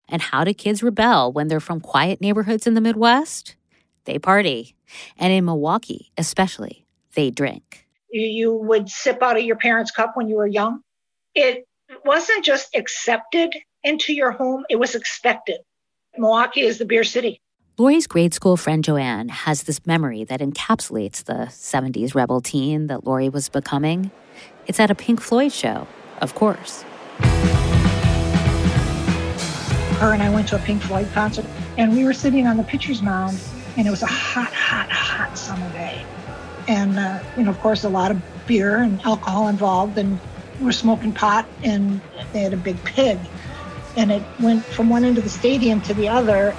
And 0.09 0.23
how 0.23 0.45
do 0.45 0.55
kids 0.55 0.83
rebel 0.83 1.33
when 1.33 1.49
they're 1.49 1.61
from 1.61 1.81
quiet 1.81 2.21
neighborhoods 2.21 2.67
in 2.67 2.75
the 2.75 2.81
Midwest? 2.81 3.57
They 4.05 4.19
party. 4.19 4.77
And 5.19 5.33
in 5.33 5.45
Milwaukee, 5.45 6.13
especially, 6.17 6.87
they 7.15 7.31
drink. 7.31 7.87
You 8.11 8.55
would 8.55 8.89
sip 8.89 9.23
out 9.23 9.37
of 9.37 9.43
your 9.43 9.57
parents' 9.57 9.91
cup 9.91 10.13
when 10.15 10.29
you 10.29 10.37
were 10.37 10.47
young. 10.47 10.81
It 11.35 11.67
wasn't 12.05 12.45
just 12.45 12.75
accepted 12.75 13.55
into 13.87 14.13
your 14.13 14.33
home, 14.33 14.67
it 14.69 14.77
was 14.77 14.95
expected. 14.97 15.59
Milwaukee 16.19 16.63
is 16.63 16.79
the 16.79 16.85
beer 16.85 17.05
city. 17.05 17.41
Lori's 17.79 18.07
grade 18.07 18.35
school 18.35 18.57
friend 18.57 18.83
Joanne 18.83 19.29
has 19.29 19.63
this 19.63 19.87
memory 19.87 20.25
that 20.25 20.41
encapsulates 20.41 21.25
the 21.25 21.47
70s 21.51 22.15
rebel 22.15 22.41
teen 22.41 22.89
that 22.89 23.05
Lori 23.05 23.29
was 23.29 23.49
becoming. 23.49 24.11
It's 24.67 24.81
at 24.81 24.91
a 24.91 24.95
Pink 24.95 25.21
Floyd 25.21 25.53
show, 25.53 25.87
of 26.21 26.35
course. 26.35 26.83
Her 30.01 30.13
and 30.13 30.23
I 30.23 30.31
went 30.31 30.49
to 30.49 30.57
a 30.57 30.59
Pink 30.59 30.83
Floyd 30.83 31.09
concert, 31.13 31.47
and 31.79 31.95
we 31.95 32.05
were 32.05 32.13
sitting 32.13 32.47
on 32.47 32.57
the 32.57 32.65
pitcher's 32.65 33.03
mound, 33.03 33.39
and 33.77 33.87
it 33.87 33.91
was 33.91 34.03
a 34.03 34.07
hot, 34.07 34.53
hot, 34.53 34.91
hot 34.91 35.39
summer 35.39 35.71
day. 35.73 36.05
And, 36.67 36.99
uh, 36.99 37.21
you 37.37 37.45
know, 37.45 37.51
of 37.51 37.61
course, 37.61 37.85
a 37.85 37.89
lot 37.89 38.11
of 38.11 38.21
beer 38.47 38.79
and 38.79 39.01
alcohol 39.03 39.47
involved, 39.49 39.97
and 39.97 40.19
we're 40.61 40.73
smoking 40.73 41.13
pot, 41.13 41.47
and 41.63 42.01
they 42.33 42.41
had 42.41 42.53
a 42.53 42.57
big 42.57 42.83
pig 42.83 43.19
and 43.97 44.13
it 44.13 44.23
went 44.41 44.65
from 44.65 44.89
one 44.89 45.05
end 45.05 45.19
of 45.19 45.25
the 45.25 45.31
stadium 45.31 45.81
to 45.83 45.95
the 45.95 46.09
other. 46.09 46.55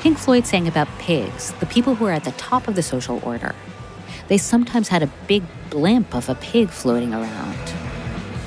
Pink 0.00 0.18
Floyd 0.18 0.46
sang 0.46 0.68
about 0.68 0.88
pigs, 0.98 1.52
the 1.54 1.66
people 1.66 1.94
who 1.94 2.06
are 2.06 2.12
at 2.12 2.24
the 2.24 2.32
top 2.32 2.68
of 2.68 2.76
the 2.76 2.82
social 2.82 3.20
order. 3.24 3.54
They 4.28 4.38
sometimes 4.38 4.88
had 4.88 5.02
a 5.02 5.08
big 5.26 5.42
blimp 5.70 6.14
of 6.14 6.28
a 6.28 6.34
pig 6.34 6.70
floating 6.70 7.12
around. 7.12 7.56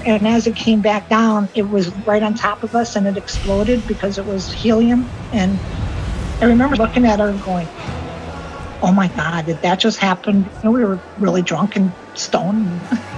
And 0.06 0.28
as 0.28 0.48
it 0.48 0.56
came 0.56 0.82
back 0.82 1.10
down, 1.10 1.50
it 1.54 1.70
was 1.70 1.90
right 2.08 2.24
on 2.24 2.34
top 2.34 2.64
of 2.64 2.76
us 2.76 2.96
and 2.96 3.06
it 3.06 3.18
exploded 3.18 3.86
because 3.88 4.18
it 4.18 4.26
was 4.26 4.52
helium. 4.52 5.08
And 5.32 5.60
I 6.42 6.46
remember 6.46 6.76
looking 6.76 7.06
at 7.06 7.20
her 7.20 7.30
and 7.30 7.42
going, 7.44 7.68
oh 8.82 8.92
my 8.92 9.10
God, 9.10 9.46
did 9.46 9.62
that 9.62 9.80
just 9.80 10.00
happen? 10.00 10.50
And 10.64 10.74
we 10.74 10.84
were 10.84 11.00
really 11.20 11.42
drunk 11.42 11.76
and 11.76 11.92
stoned. 12.16 12.82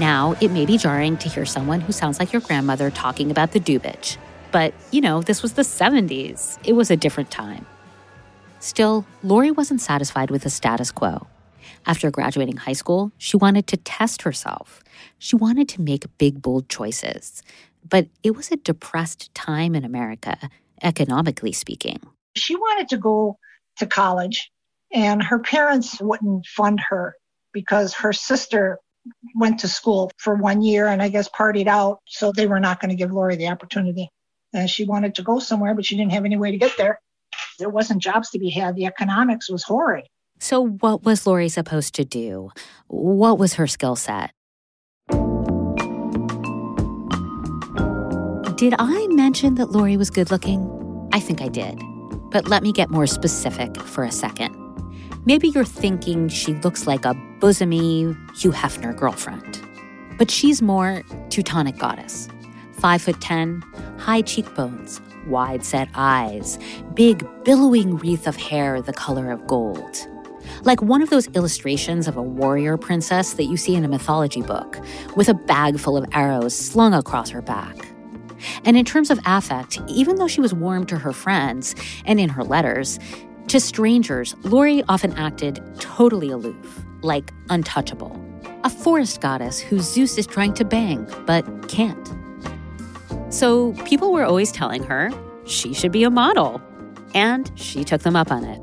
Now, 0.00 0.34
it 0.40 0.50
may 0.50 0.66
be 0.66 0.76
jarring 0.76 1.16
to 1.18 1.28
hear 1.28 1.44
someone 1.46 1.80
who 1.80 1.92
sounds 1.92 2.18
like 2.18 2.32
your 2.32 2.42
grandmother 2.42 2.90
talking 2.90 3.30
about 3.30 3.52
the 3.52 3.60
Dubitch, 3.60 4.16
but 4.50 4.74
you 4.90 5.00
know, 5.00 5.22
this 5.22 5.40
was 5.40 5.52
the 5.52 5.62
70s. 5.62 6.58
It 6.64 6.72
was 6.72 6.90
a 6.90 6.96
different 6.96 7.30
time. 7.30 7.64
Still, 8.58 9.06
Lori 9.22 9.52
wasn't 9.52 9.80
satisfied 9.80 10.32
with 10.32 10.42
the 10.42 10.50
status 10.50 10.90
quo. 10.90 11.28
After 11.86 12.10
graduating 12.10 12.56
high 12.56 12.72
school, 12.72 13.12
she 13.18 13.36
wanted 13.36 13.68
to 13.68 13.76
test 13.76 14.22
herself. 14.22 14.82
She 15.20 15.36
wanted 15.36 15.68
to 15.70 15.80
make 15.80 16.06
big, 16.18 16.42
bold 16.42 16.68
choices. 16.68 17.44
But 17.88 18.08
it 18.24 18.34
was 18.34 18.50
a 18.50 18.56
depressed 18.56 19.32
time 19.32 19.76
in 19.76 19.84
America, 19.84 20.36
economically 20.82 21.52
speaking. 21.52 22.00
She 22.34 22.56
wanted 22.56 22.88
to 22.88 22.96
go 22.96 23.38
to 23.76 23.86
college, 23.86 24.50
and 24.92 25.22
her 25.22 25.38
parents 25.38 26.00
wouldn't 26.00 26.46
fund 26.46 26.80
her 26.88 27.14
because 27.52 27.94
her 27.94 28.12
sister 28.12 28.80
went 29.34 29.60
to 29.60 29.68
school 29.68 30.10
for 30.18 30.34
one 30.34 30.62
year 30.62 30.86
and 30.86 31.02
I 31.02 31.08
guess 31.08 31.28
partied 31.28 31.66
out. 31.66 32.00
So 32.06 32.32
they 32.32 32.46
were 32.46 32.60
not 32.60 32.80
going 32.80 32.90
to 32.90 32.96
give 32.96 33.12
Lori 33.12 33.36
the 33.36 33.48
opportunity. 33.48 34.08
And 34.52 34.70
she 34.70 34.84
wanted 34.84 35.14
to 35.16 35.22
go 35.22 35.38
somewhere, 35.38 35.74
but 35.74 35.84
she 35.84 35.96
didn't 35.96 36.12
have 36.12 36.24
any 36.24 36.36
way 36.36 36.50
to 36.50 36.58
get 36.58 36.76
there. 36.76 37.00
There 37.58 37.68
wasn't 37.68 38.02
jobs 38.02 38.30
to 38.30 38.38
be 38.38 38.50
had. 38.50 38.76
The 38.76 38.86
economics 38.86 39.50
was 39.50 39.64
horrid. 39.64 40.06
So, 40.40 40.66
what 40.66 41.04
was 41.04 41.26
Lori 41.26 41.48
supposed 41.48 41.94
to 41.94 42.04
do? 42.04 42.50
What 42.88 43.38
was 43.38 43.54
her 43.54 43.66
skill 43.66 43.96
set? 43.96 44.30
Did 48.56 48.74
I 48.78 49.06
mention 49.10 49.56
that 49.56 49.70
Lori 49.70 49.96
was 49.96 50.10
good 50.10 50.30
looking? 50.30 50.70
I 51.12 51.20
think 51.20 51.40
I 51.40 51.48
did. 51.48 51.80
But 52.30 52.48
let 52.48 52.62
me 52.62 52.72
get 52.72 52.90
more 52.90 53.06
specific 53.06 53.76
for 53.80 54.04
a 54.04 54.12
second. 54.12 54.63
Maybe 55.26 55.48
you're 55.48 55.64
thinking 55.64 56.28
she 56.28 56.52
looks 56.52 56.86
like 56.86 57.06
a 57.06 57.14
bosomy 57.40 58.14
Hugh 58.36 58.52
Hefner 58.52 58.94
girlfriend. 58.94 59.58
But 60.18 60.30
she's 60.30 60.60
more 60.60 61.02
Teutonic 61.30 61.78
goddess. 61.78 62.28
Five 62.74 63.00
foot 63.00 63.22
ten, 63.22 63.62
high 63.98 64.20
cheekbones, 64.20 65.00
wide 65.26 65.64
set 65.64 65.88
eyes, 65.94 66.58
big 66.92 67.26
billowing 67.42 67.96
wreath 67.96 68.26
of 68.26 68.36
hair 68.36 68.82
the 68.82 68.92
color 68.92 69.32
of 69.32 69.46
gold. 69.46 70.06
Like 70.62 70.82
one 70.82 71.00
of 71.00 71.08
those 71.08 71.28
illustrations 71.28 72.06
of 72.06 72.18
a 72.18 72.22
warrior 72.22 72.76
princess 72.76 73.32
that 73.34 73.44
you 73.44 73.56
see 73.56 73.74
in 73.74 73.84
a 73.84 73.88
mythology 73.88 74.42
book, 74.42 74.78
with 75.16 75.30
a 75.30 75.34
bag 75.34 75.78
full 75.78 75.96
of 75.96 76.04
arrows 76.12 76.54
slung 76.54 76.92
across 76.92 77.30
her 77.30 77.40
back. 77.40 77.88
And 78.66 78.76
in 78.76 78.84
terms 78.84 79.10
of 79.10 79.18
affect, 79.24 79.80
even 79.88 80.16
though 80.16 80.28
she 80.28 80.42
was 80.42 80.52
warm 80.52 80.84
to 80.86 80.98
her 80.98 81.14
friends 81.14 81.74
and 82.04 82.20
in 82.20 82.28
her 82.28 82.44
letters, 82.44 82.98
to 83.48 83.60
strangers, 83.60 84.34
Lori 84.42 84.82
often 84.88 85.12
acted 85.14 85.60
totally 85.78 86.30
aloof, 86.30 86.84
like 87.02 87.32
untouchable. 87.50 88.20
A 88.64 88.70
forest 88.70 89.20
goddess 89.20 89.60
who 89.60 89.80
Zeus 89.80 90.16
is 90.18 90.26
trying 90.26 90.54
to 90.54 90.64
bang, 90.64 91.06
but 91.26 91.68
can't. 91.68 92.12
So 93.28 93.72
people 93.84 94.12
were 94.12 94.24
always 94.24 94.50
telling 94.50 94.82
her 94.84 95.10
she 95.44 95.74
should 95.74 95.92
be 95.92 96.04
a 96.04 96.10
model, 96.10 96.62
and 97.14 97.50
she 97.54 97.84
took 97.84 98.02
them 98.02 98.16
up 98.16 98.30
on 98.30 98.44
it. 98.44 98.60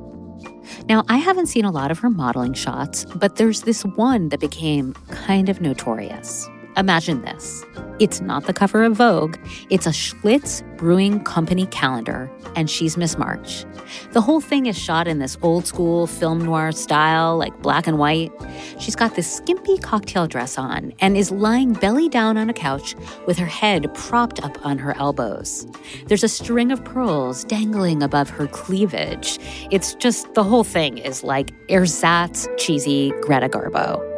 Now, 0.87 1.03
I 1.07 1.17
haven't 1.17 1.47
seen 1.47 1.65
a 1.65 1.71
lot 1.71 1.91
of 1.91 1.99
her 1.99 2.09
modeling 2.09 2.53
shots, 2.53 3.05
but 3.15 3.35
there's 3.35 3.61
this 3.61 3.83
one 3.83 4.29
that 4.29 4.39
became 4.39 4.93
kind 5.09 5.49
of 5.49 5.61
notorious. 5.61 6.49
Imagine 6.77 7.21
this. 7.21 7.65
It's 7.99 8.21
not 8.21 8.45
the 8.45 8.53
cover 8.53 8.83
of 8.83 8.93
Vogue, 8.93 9.37
it's 9.69 9.85
a 9.85 9.91
Schlitz 9.91 10.63
Brewing 10.77 11.23
Company 11.23 11.67
calendar, 11.67 12.31
and 12.55 12.69
she's 12.69 12.97
Miss 12.97 13.17
March. 13.17 13.65
The 14.13 14.21
whole 14.21 14.41
thing 14.41 14.65
is 14.65 14.77
shot 14.77 15.07
in 15.07 15.19
this 15.19 15.37
old 15.41 15.67
school 15.67 16.07
film 16.07 16.43
noir 16.43 16.71
style, 16.71 17.37
like 17.37 17.61
black 17.61 17.85
and 17.87 17.99
white. 17.99 18.31
She's 18.79 18.95
got 18.95 19.15
this 19.15 19.31
skimpy 19.31 19.77
cocktail 19.77 20.27
dress 20.27 20.57
on 20.57 20.93
and 20.99 21.15
is 21.15 21.29
lying 21.29 21.73
belly 21.73 22.09
down 22.09 22.37
on 22.37 22.49
a 22.49 22.53
couch 22.53 22.95
with 23.27 23.37
her 23.37 23.45
head 23.45 23.93
propped 23.93 24.43
up 24.43 24.65
on 24.65 24.79
her 24.79 24.97
elbows. 24.97 25.67
There's 26.07 26.23
a 26.23 26.29
string 26.29 26.71
of 26.71 26.83
pearls 26.83 27.43
dangling 27.43 28.01
above 28.01 28.29
her 28.31 28.47
cleavage. 28.47 29.37
It's 29.69 29.93
just 29.95 30.33
the 30.33 30.43
whole 30.43 30.63
thing 30.63 30.97
is 30.97 31.23
like 31.23 31.51
ersatz 31.69 32.47
cheesy 32.57 33.11
Greta 33.21 33.49
Garbo. 33.49 34.10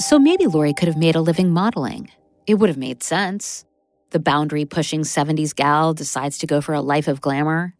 So 0.00 0.16
maybe 0.16 0.46
Lori 0.46 0.72
could 0.74 0.86
have 0.86 0.96
made 0.96 1.16
a 1.16 1.20
living 1.20 1.50
modeling. 1.50 2.08
It 2.46 2.54
would 2.54 2.68
have 2.68 2.78
made 2.78 3.02
sense. 3.02 3.64
The 4.10 4.20
boundary 4.20 4.64
pushing 4.64 5.00
70s 5.00 5.52
gal 5.52 5.92
decides 5.92 6.38
to 6.38 6.46
go 6.46 6.60
for 6.60 6.72
a 6.72 6.80
life 6.80 7.08
of 7.08 7.20
glamour. 7.20 7.74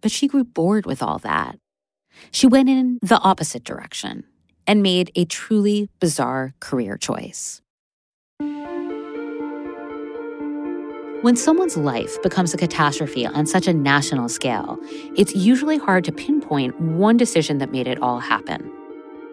But 0.00 0.10
she 0.10 0.26
grew 0.26 0.42
bored 0.42 0.84
with 0.84 1.00
all 1.00 1.20
that. 1.20 1.58
She 2.32 2.48
went 2.48 2.68
in 2.68 2.98
the 3.02 3.20
opposite 3.20 3.62
direction 3.62 4.24
and 4.66 4.82
made 4.82 5.12
a 5.14 5.24
truly 5.26 5.88
bizarre 6.00 6.54
career 6.58 6.96
choice. 6.96 7.62
When 11.22 11.36
someone's 11.36 11.76
life 11.76 12.20
becomes 12.22 12.52
a 12.52 12.56
catastrophe 12.56 13.26
on 13.26 13.46
such 13.46 13.68
a 13.68 13.72
national 13.72 14.28
scale, 14.28 14.76
it's 15.16 15.36
usually 15.36 15.78
hard 15.78 16.02
to 16.04 16.12
pinpoint 16.12 16.80
one 16.80 17.16
decision 17.16 17.58
that 17.58 17.70
made 17.70 17.86
it 17.86 18.02
all 18.02 18.18
happen. 18.18 18.72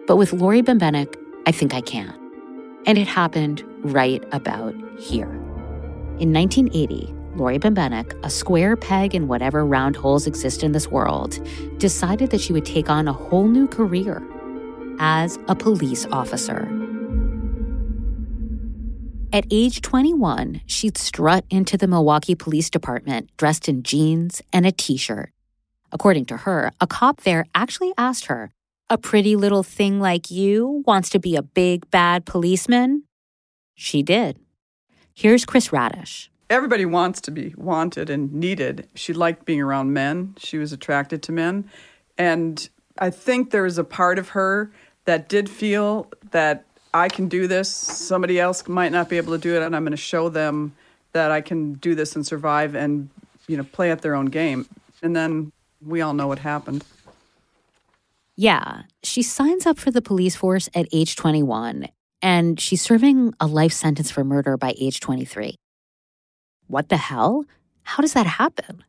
But 0.06 0.16
with 0.16 0.32
Lori 0.32 0.62
Bembenek, 0.62 1.16
I 1.46 1.50
think 1.50 1.74
I 1.74 1.80
can. 1.80 2.27
And 2.88 2.96
it 2.96 3.06
happened 3.06 3.62
right 3.82 4.24
about 4.32 4.74
here. 4.98 5.28
In 6.18 6.32
1980, 6.32 7.14
Laurie 7.36 7.58
Bembenek, 7.58 8.18
a 8.24 8.30
square 8.30 8.76
peg 8.76 9.14
in 9.14 9.28
whatever 9.28 9.66
round 9.66 9.94
holes 9.94 10.26
exist 10.26 10.62
in 10.62 10.72
this 10.72 10.88
world, 10.88 11.38
decided 11.76 12.30
that 12.30 12.40
she 12.40 12.54
would 12.54 12.64
take 12.64 12.88
on 12.88 13.06
a 13.06 13.12
whole 13.12 13.46
new 13.46 13.68
career 13.68 14.26
as 15.00 15.38
a 15.48 15.54
police 15.54 16.06
officer. 16.06 16.66
At 19.34 19.44
age 19.50 19.82
21, 19.82 20.62
she'd 20.64 20.96
strut 20.96 21.44
into 21.50 21.76
the 21.76 21.86
Milwaukee 21.86 22.34
Police 22.34 22.70
Department 22.70 23.28
dressed 23.36 23.68
in 23.68 23.82
jeans 23.82 24.40
and 24.50 24.64
a 24.64 24.72
t 24.72 24.96
shirt. 24.96 25.30
According 25.92 26.24
to 26.26 26.38
her, 26.38 26.72
a 26.80 26.86
cop 26.86 27.20
there 27.20 27.44
actually 27.54 27.92
asked 27.98 28.26
her 28.26 28.50
a 28.90 28.98
pretty 28.98 29.36
little 29.36 29.62
thing 29.62 30.00
like 30.00 30.30
you 30.30 30.82
wants 30.86 31.10
to 31.10 31.18
be 31.18 31.36
a 31.36 31.42
big, 31.42 31.90
bad 31.90 32.24
policeman? 32.24 33.04
She 33.74 34.02
did. 34.02 34.38
Here's 35.14 35.44
Kris 35.44 35.72
Radish. 35.72 36.30
Everybody 36.50 36.86
wants 36.86 37.20
to 37.22 37.30
be 37.30 37.54
wanted 37.56 38.08
and 38.08 38.32
needed. 38.32 38.88
She 38.94 39.12
liked 39.12 39.44
being 39.44 39.60
around 39.60 39.92
men, 39.92 40.34
she 40.38 40.56
was 40.56 40.72
attracted 40.72 41.22
to 41.24 41.32
men. 41.32 41.68
And 42.16 42.68
I 42.98 43.10
think 43.10 43.50
there 43.50 43.64
was 43.64 43.78
a 43.78 43.84
part 43.84 44.18
of 44.18 44.30
her 44.30 44.70
that 45.04 45.28
did 45.28 45.50
feel 45.50 46.10
that 46.30 46.64
I 46.94 47.08
can 47.08 47.28
do 47.28 47.46
this. 47.46 47.68
Somebody 47.68 48.40
else 48.40 48.66
might 48.66 48.92
not 48.92 49.08
be 49.08 49.18
able 49.18 49.32
to 49.32 49.38
do 49.38 49.54
it, 49.54 49.62
and 49.62 49.76
I'm 49.76 49.82
going 49.82 49.90
to 49.90 49.96
show 49.96 50.28
them 50.28 50.74
that 51.12 51.30
I 51.30 51.40
can 51.40 51.74
do 51.74 51.94
this 51.94 52.16
and 52.16 52.26
survive 52.26 52.74
and, 52.74 53.10
you 53.46 53.56
know, 53.56 53.64
play 53.64 53.90
at 53.90 54.02
their 54.02 54.14
own 54.14 54.26
game. 54.26 54.66
And 55.02 55.14
then 55.14 55.52
we 55.84 56.00
all 56.00 56.14
know 56.14 56.26
what 56.26 56.38
happened. 56.38 56.84
Yeah, 58.40 58.82
she 59.02 59.22
signs 59.22 59.66
up 59.66 59.80
for 59.80 59.90
the 59.90 60.00
police 60.00 60.36
force 60.36 60.68
at 60.72 60.86
age 60.92 61.16
21, 61.16 61.88
and 62.22 62.60
she's 62.60 62.80
serving 62.80 63.34
a 63.40 63.48
life 63.48 63.72
sentence 63.72 64.12
for 64.12 64.22
murder 64.22 64.56
by 64.56 64.74
age 64.78 65.00
23. 65.00 65.56
What 66.68 66.88
the 66.88 66.98
hell? 66.98 67.46
How 67.82 68.00
does 68.00 68.12
that 68.12 68.28
happen? 68.28 68.84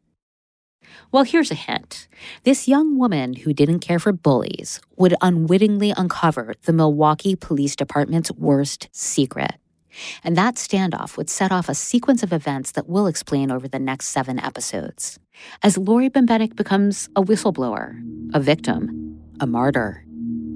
Well, 1.11 1.23
here's 1.23 1.49
a 1.49 1.55
hint. 1.55 2.07
This 2.43 2.67
young 2.67 2.99
woman 2.99 3.33
who 3.33 3.51
didn't 3.51 3.79
care 3.79 3.97
for 3.97 4.11
bullies 4.11 4.81
would 4.97 5.15
unwittingly 5.19 5.95
uncover 5.97 6.53
the 6.65 6.73
Milwaukee 6.73 7.35
Police 7.35 7.75
Department's 7.75 8.31
worst 8.33 8.87
secret. 8.91 9.55
And 10.23 10.37
that 10.37 10.57
standoff 10.57 11.17
would 11.17 11.27
set 11.27 11.51
off 11.51 11.69
a 11.69 11.73
sequence 11.73 12.21
of 12.21 12.31
events 12.31 12.73
that 12.73 12.87
we'll 12.87 13.07
explain 13.07 13.49
over 13.49 13.67
the 13.67 13.79
next 13.79 14.09
seven 14.09 14.39
episodes. 14.39 15.17
As 15.63 15.75
Lori 15.75 16.07
Bembenek 16.07 16.55
becomes 16.55 17.09
a 17.15 17.23
whistleblower, 17.23 17.99
a 18.35 18.39
victim, 18.39 18.98
a 19.39 19.47
martyr. 19.47 20.03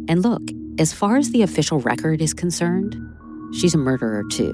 And 0.08 0.22
look, 0.22 0.42
as 0.80 0.94
far 0.94 1.18
as 1.18 1.32
the 1.32 1.42
official 1.42 1.80
record 1.80 2.22
is 2.22 2.34
concerned, 2.34 2.96
she's 3.54 3.76
a 3.76 3.78
murderer 3.78 4.24
too. 4.32 4.54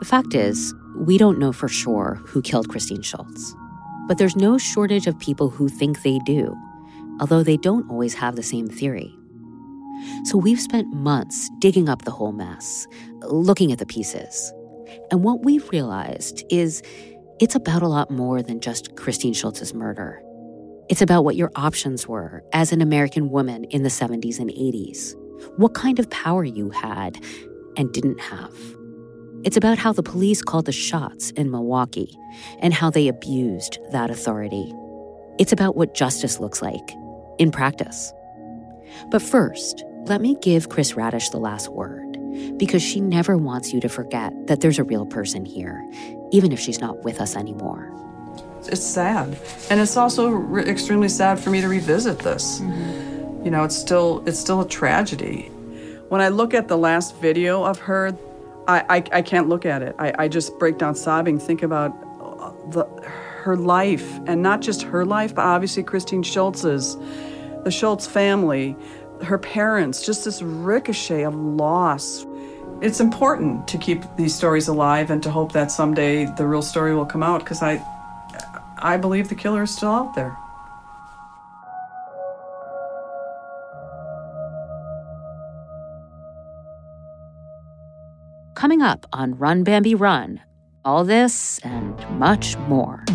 The 0.00 0.06
fact 0.06 0.34
is, 0.34 0.74
we 0.96 1.18
don't 1.18 1.38
know 1.38 1.52
for 1.52 1.68
sure 1.68 2.20
who 2.26 2.42
killed 2.42 2.68
Christine 2.68 3.02
Schultz. 3.02 3.54
But 4.06 4.18
there's 4.18 4.36
no 4.36 4.58
shortage 4.58 5.06
of 5.06 5.18
people 5.18 5.48
who 5.48 5.68
think 5.68 6.02
they 6.02 6.18
do, 6.20 6.54
although 7.20 7.42
they 7.42 7.56
don't 7.56 7.88
always 7.90 8.14
have 8.14 8.36
the 8.36 8.42
same 8.42 8.66
theory. 8.66 9.14
So 10.24 10.38
we've 10.38 10.60
spent 10.60 10.92
months 10.92 11.50
digging 11.58 11.88
up 11.88 12.02
the 12.02 12.10
whole 12.10 12.32
mess, 12.32 12.86
looking 13.22 13.72
at 13.72 13.78
the 13.78 13.86
pieces. 13.86 14.52
And 15.10 15.22
what 15.24 15.44
we've 15.44 15.68
realized 15.70 16.44
is 16.50 16.82
it's 17.40 17.54
about 17.54 17.82
a 17.82 17.88
lot 17.88 18.10
more 18.10 18.42
than 18.42 18.60
just 18.60 18.96
Christine 18.96 19.34
Schultz's 19.34 19.74
murder. 19.74 20.22
It's 20.90 21.00
about 21.00 21.24
what 21.24 21.36
your 21.36 21.50
options 21.56 22.06
were 22.06 22.44
as 22.52 22.70
an 22.70 22.82
American 22.82 23.30
woman 23.30 23.64
in 23.64 23.84
the 23.84 23.88
70s 23.88 24.38
and 24.38 24.50
80s, 24.50 25.14
what 25.56 25.72
kind 25.72 25.98
of 25.98 26.10
power 26.10 26.44
you 26.44 26.68
had 26.68 27.18
and 27.78 27.90
didn't 27.90 28.20
have. 28.20 28.52
It's 29.44 29.56
about 29.56 29.78
how 29.78 29.94
the 29.94 30.02
police 30.02 30.42
called 30.42 30.66
the 30.66 30.72
shots 30.72 31.30
in 31.32 31.50
Milwaukee 31.50 32.14
and 32.58 32.74
how 32.74 32.90
they 32.90 33.08
abused 33.08 33.78
that 33.92 34.10
authority. 34.10 34.74
It's 35.38 35.52
about 35.52 35.74
what 35.74 35.94
justice 35.94 36.38
looks 36.38 36.60
like 36.60 36.94
in 37.38 37.50
practice. 37.50 38.12
But 39.10 39.22
first, 39.22 39.82
let 40.04 40.20
me 40.20 40.36
give 40.42 40.68
Kris 40.68 40.94
Radish 40.94 41.30
the 41.30 41.38
last 41.38 41.70
word 41.70 42.18
because 42.58 42.82
she 42.82 43.00
never 43.00 43.38
wants 43.38 43.72
you 43.72 43.80
to 43.80 43.88
forget 43.88 44.34
that 44.48 44.60
there's 44.60 44.78
a 44.78 44.84
real 44.84 45.06
person 45.06 45.46
here, 45.46 45.82
even 46.30 46.52
if 46.52 46.60
she's 46.60 46.80
not 46.80 47.04
with 47.04 47.22
us 47.22 47.36
anymore 47.36 47.94
it's 48.68 48.84
sad, 48.84 49.38
and 49.70 49.80
it's 49.80 49.96
also 49.96 50.28
re- 50.28 50.64
extremely 50.64 51.08
sad 51.08 51.38
for 51.38 51.50
me 51.50 51.60
to 51.60 51.68
revisit 51.68 52.18
this. 52.18 52.60
Mm-hmm. 52.60 53.44
You 53.44 53.50
know, 53.50 53.64
it's 53.64 53.76
still 53.76 54.22
it's 54.26 54.38
still 54.38 54.60
a 54.60 54.68
tragedy. 54.68 55.50
When 56.08 56.20
I 56.20 56.28
look 56.28 56.54
at 56.54 56.68
the 56.68 56.78
last 56.78 57.16
video 57.16 57.64
of 57.64 57.78
her, 57.80 58.16
I 58.66 58.80
I, 58.88 59.04
I 59.12 59.22
can't 59.22 59.48
look 59.48 59.66
at 59.66 59.82
it. 59.82 59.94
I, 59.98 60.12
I 60.18 60.28
just 60.28 60.58
break 60.58 60.78
down 60.78 60.94
sobbing. 60.94 61.38
Think 61.38 61.62
about 61.62 61.92
uh, 62.20 62.52
the 62.70 62.84
her 63.44 63.56
life, 63.56 64.18
and 64.26 64.42
not 64.42 64.62
just 64.62 64.82
her 64.82 65.04
life, 65.04 65.34
but 65.34 65.42
obviously 65.42 65.82
Christine 65.82 66.22
Schultz's, 66.22 66.96
the 67.64 67.70
Schultz 67.70 68.06
family, 68.06 68.74
her 69.22 69.38
parents. 69.38 70.06
Just 70.06 70.24
this 70.24 70.40
ricochet 70.40 71.24
of 71.24 71.34
loss. 71.34 72.26
It's 72.80 73.00
important 73.00 73.68
to 73.68 73.78
keep 73.78 74.02
these 74.16 74.34
stories 74.34 74.68
alive 74.68 75.10
and 75.10 75.22
to 75.22 75.30
hope 75.30 75.52
that 75.52 75.70
someday 75.70 76.24
the 76.24 76.46
real 76.46 76.62
story 76.62 76.94
will 76.94 77.06
come 77.06 77.22
out 77.22 77.40
because 77.40 77.62
I 77.62 77.76
I 78.84 78.98
believe 78.98 79.30
the 79.30 79.34
killer 79.34 79.62
is 79.62 79.74
still 79.74 79.88
out 79.88 80.14
there. 80.14 80.36
Coming 88.54 88.82
up 88.82 89.06
on 89.10 89.38
Run 89.38 89.64
Bambi 89.64 89.94
Run, 89.94 90.42
all 90.84 91.02
this 91.02 91.58
and 91.60 91.98
much 92.18 92.58
more. 92.68 93.06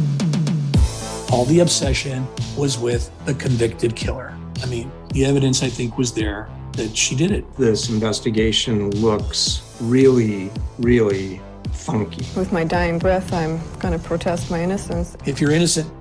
All 1.32 1.45
the 1.45 1.60
obsession 1.60 2.25
was 2.58 2.79
with 2.79 3.12
the 3.27 3.36
convicted 3.36 3.95
killer. 3.95 4.36
I 4.63 4.65
mean, 4.65 4.91
the 5.13 5.23
evidence 5.23 5.62
I 5.62 5.69
think 5.69 5.99
was 5.99 6.12
there 6.12 6.49
that 6.73 6.97
she 6.97 7.15
did 7.15 7.29
it. 7.29 7.45
This 7.58 7.89
investigation 7.89 8.89
looks 8.89 9.77
really, 9.79 10.49
really 10.79 11.39
funky. 11.91 12.25
With 12.39 12.52
my 12.52 12.63
dying 12.63 12.99
breath, 12.99 13.34
I'm 13.34 13.60
going 13.80 13.93
to 13.93 13.99
protest 13.99 14.52
my 14.52 14.62
innocence. 14.62 15.15
If 15.25 15.41
you're 15.41 15.52
innocent, 15.52 15.91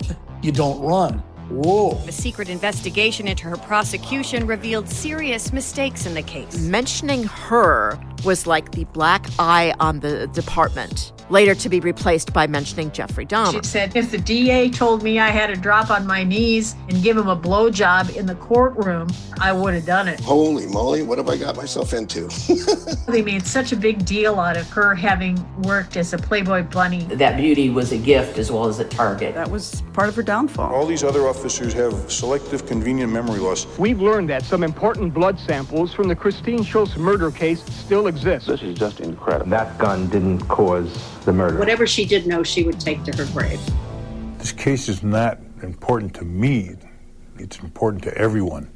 you 0.42 0.52
don't 0.52 0.80
run. 0.80 1.22
Whoa. 1.48 1.94
The 2.04 2.12
secret 2.12 2.50
investigation 2.50 3.26
into 3.26 3.44
her 3.44 3.56
prosecution 3.56 4.46
revealed 4.46 4.88
serious 4.88 5.52
mistakes 5.52 6.04
in 6.04 6.14
the 6.14 6.22
case. 6.22 6.58
Mentioning 6.58 7.24
her 7.24 7.98
was 8.24 8.46
like 8.46 8.72
the 8.72 8.84
black 8.84 9.26
eye 9.38 9.74
on 9.80 10.00
the 10.00 10.26
department. 10.28 11.12
Later 11.30 11.54
to 11.54 11.68
be 11.68 11.80
replaced 11.80 12.32
by 12.32 12.46
mentioning 12.46 12.90
Jeffrey 12.92 13.26
Dahmer. 13.26 13.62
She 13.62 13.68
said, 13.68 13.96
if 13.96 14.10
the 14.10 14.18
DA 14.18 14.70
told 14.70 15.02
me 15.02 15.18
I 15.18 15.28
had 15.28 15.48
to 15.48 15.56
drop 15.56 15.90
on 15.90 16.06
my 16.06 16.24
knees 16.24 16.74
and 16.88 17.02
give 17.02 17.16
him 17.16 17.28
a 17.28 17.36
blowjob 17.36 18.16
in 18.16 18.26
the 18.26 18.34
courtroom, 18.36 19.08
I 19.40 19.52
would 19.52 19.74
have 19.74 19.86
done 19.86 20.08
it. 20.08 20.20
Holy 20.20 20.66
moly, 20.66 21.02
what 21.02 21.18
have 21.18 21.28
I 21.28 21.36
got 21.36 21.56
myself 21.56 21.92
into? 21.92 22.28
they 23.08 23.22
made 23.22 23.46
such 23.46 23.72
a 23.72 23.76
big 23.76 24.04
deal 24.04 24.38
out 24.38 24.56
of 24.56 24.68
her 24.70 24.94
having 24.94 25.38
worked 25.62 25.96
as 25.96 26.12
a 26.12 26.18
Playboy 26.18 26.62
bunny. 26.62 27.04
That 27.04 27.36
beauty 27.36 27.70
was 27.70 27.92
a 27.92 27.98
gift 27.98 28.38
as 28.38 28.50
well 28.50 28.66
as 28.66 28.78
a 28.78 28.84
target. 28.84 29.34
That 29.34 29.50
was 29.50 29.82
part 29.92 30.08
of 30.08 30.16
her 30.16 30.22
downfall. 30.22 30.72
All 30.74 30.86
these 30.86 31.04
other 31.04 31.28
officers 31.28 31.72
have 31.74 32.10
selective 32.10 32.66
convenient 32.66 33.12
memory 33.12 33.38
loss. 33.38 33.66
We've 33.78 34.00
learned 34.00 34.28
that 34.30 34.44
some 34.44 34.62
important 34.62 35.14
blood 35.14 35.38
samples 35.38 35.92
from 35.92 36.08
the 36.08 36.16
Christine 36.16 36.62
Schultz 36.62 36.96
murder 36.96 37.30
case 37.30 37.62
still 37.64 38.06
exist. 38.06 38.46
This 38.46 38.62
is 38.62 38.78
just 38.78 39.00
incredible. 39.00 39.50
That 39.50 39.78
gun 39.78 40.08
didn't 40.08 40.40
cause 40.48 41.17
the 41.28 41.32
murder. 41.34 41.58
Whatever 41.58 41.86
she 41.86 42.04
did 42.04 42.26
know, 42.26 42.42
she 42.42 42.64
would 42.64 42.80
take 42.80 43.04
to 43.04 43.16
her 43.16 43.30
grave. 43.32 43.60
This 44.38 44.52
case 44.52 44.88
is 44.88 45.02
not 45.02 45.38
important 45.62 46.14
to 46.14 46.24
me. 46.24 46.76
It's 47.38 47.58
important 47.60 48.02
to 48.04 48.16
everyone. 48.16 48.72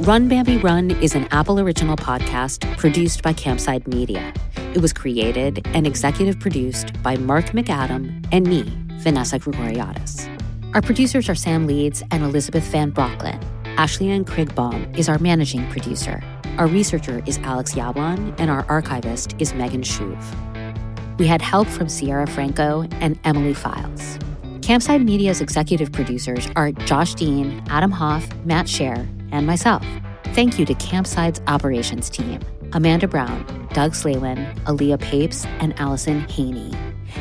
Run 0.00 0.28
Bambi 0.28 0.56
Run 0.58 0.92
is 1.02 1.14
an 1.14 1.28
Apple 1.30 1.60
original 1.60 1.96
podcast 1.96 2.78
produced 2.78 3.22
by 3.22 3.34
Campside 3.34 3.86
Media. 3.86 4.32
It 4.74 4.80
was 4.80 4.92
created 4.92 5.66
and 5.74 5.86
executive 5.86 6.40
produced 6.40 7.00
by 7.02 7.16
Mark 7.16 7.46
McAdam 7.46 8.26
and 8.32 8.46
me, 8.46 8.62
Vanessa 9.02 9.38
Grigoriadis. 9.38 10.26
Our 10.74 10.80
producers 10.80 11.28
are 11.28 11.34
Sam 11.34 11.66
Leeds 11.66 12.02
and 12.10 12.22
Elizabeth 12.22 12.64
Van 12.64 12.90
Brocklin. 12.92 13.57
Ashley 13.78 14.10
Ann 14.10 14.24
Krigbaum 14.24 14.98
is 14.98 15.08
our 15.08 15.20
managing 15.20 15.70
producer. 15.70 16.20
Our 16.58 16.66
researcher 16.66 17.22
is 17.26 17.38
Alex 17.38 17.74
Yablon, 17.74 18.34
and 18.36 18.50
our 18.50 18.66
archivist 18.68 19.36
is 19.38 19.54
Megan 19.54 19.82
Shuve. 19.82 20.20
We 21.20 21.28
had 21.28 21.40
help 21.40 21.68
from 21.68 21.88
Sierra 21.88 22.26
Franco 22.26 22.88
and 23.00 23.16
Emily 23.22 23.54
Files. 23.54 24.18
Campside 24.62 25.04
Media's 25.04 25.40
executive 25.40 25.92
producers 25.92 26.48
are 26.56 26.72
Josh 26.72 27.14
Dean, 27.14 27.62
Adam 27.68 27.92
Hoff, 27.92 28.28
Matt 28.44 28.66
Scher, 28.66 29.06
and 29.30 29.46
myself. 29.46 29.86
Thank 30.34 30.58
you 30.58 30.66
to 30.66 30.74
Campside's 30.74 31.40
operations 31.46 32.10
team 32.10 32.40
Amanda 32.72 33.06
Brown, 33.06 33.46
Doug 33.74 33.92
Slaywin, 33.92 34.58
Aaliyah 34.64 35.00
Papes, 35.00 35.46
and 35.60 35.78
Allison 35.78 36.28
Haney. 36.28 36.74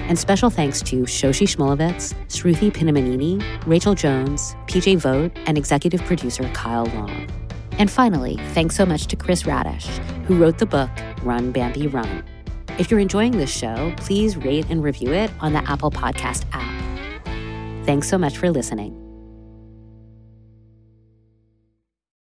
And 0.08 0.17
special 0.17 0.50
thanks 0.50 0.82
to 0.84 1.04
Shoshi 1.04 1.46
Shmulevitz, 1.48 2.13
Sruthi 2.28 2.72
Pinnamaneni, 2.72 3.43
Rachel 3.65 3.93
Jones, 3.93 4.56
PJ 4.67 4.98
Vogt, 4.98 5.38
and 5.46 5.58
executive 5.58 6.02
producer 6.02 6.50
Kyle 6.54 6.86
Long. 6.86 7.30
And 7.74 7.91
finally, 7.91 8.38
thanks 8.54 8.76
so 8.76 8.86
much 8.86 9.08
to 9.08 9.15
Kris 9.15 9.46
Radish, 9.46 9.86
who 10.26 10.38
wrote 10.38 10.58
the 10.58 10.65
book 10.65 10.89
Run 11.24 11.52
Bambi 11.52 11.88
Run. 11.88 12.24
If 12.80 12.89
you're 12.89 13.00
enjoying 13.00 13.38
this 13.38 13.52
show, 13.52 13.93
please 13.98 14.38
rate 14.38 14.65
and 14.70 14.84
review 14.84 15.12
it 15.13 15.32
on 15.39 15.54
the 15.54 15.70
Apple 15.70 15.91
Podcast 15.91 16.46
app. 16.54 17.86
Thanks 17.86 18.08
so 18.08 18.17
much 18.17 18.38
for 18.38 18.50
listening. 18.50 19.07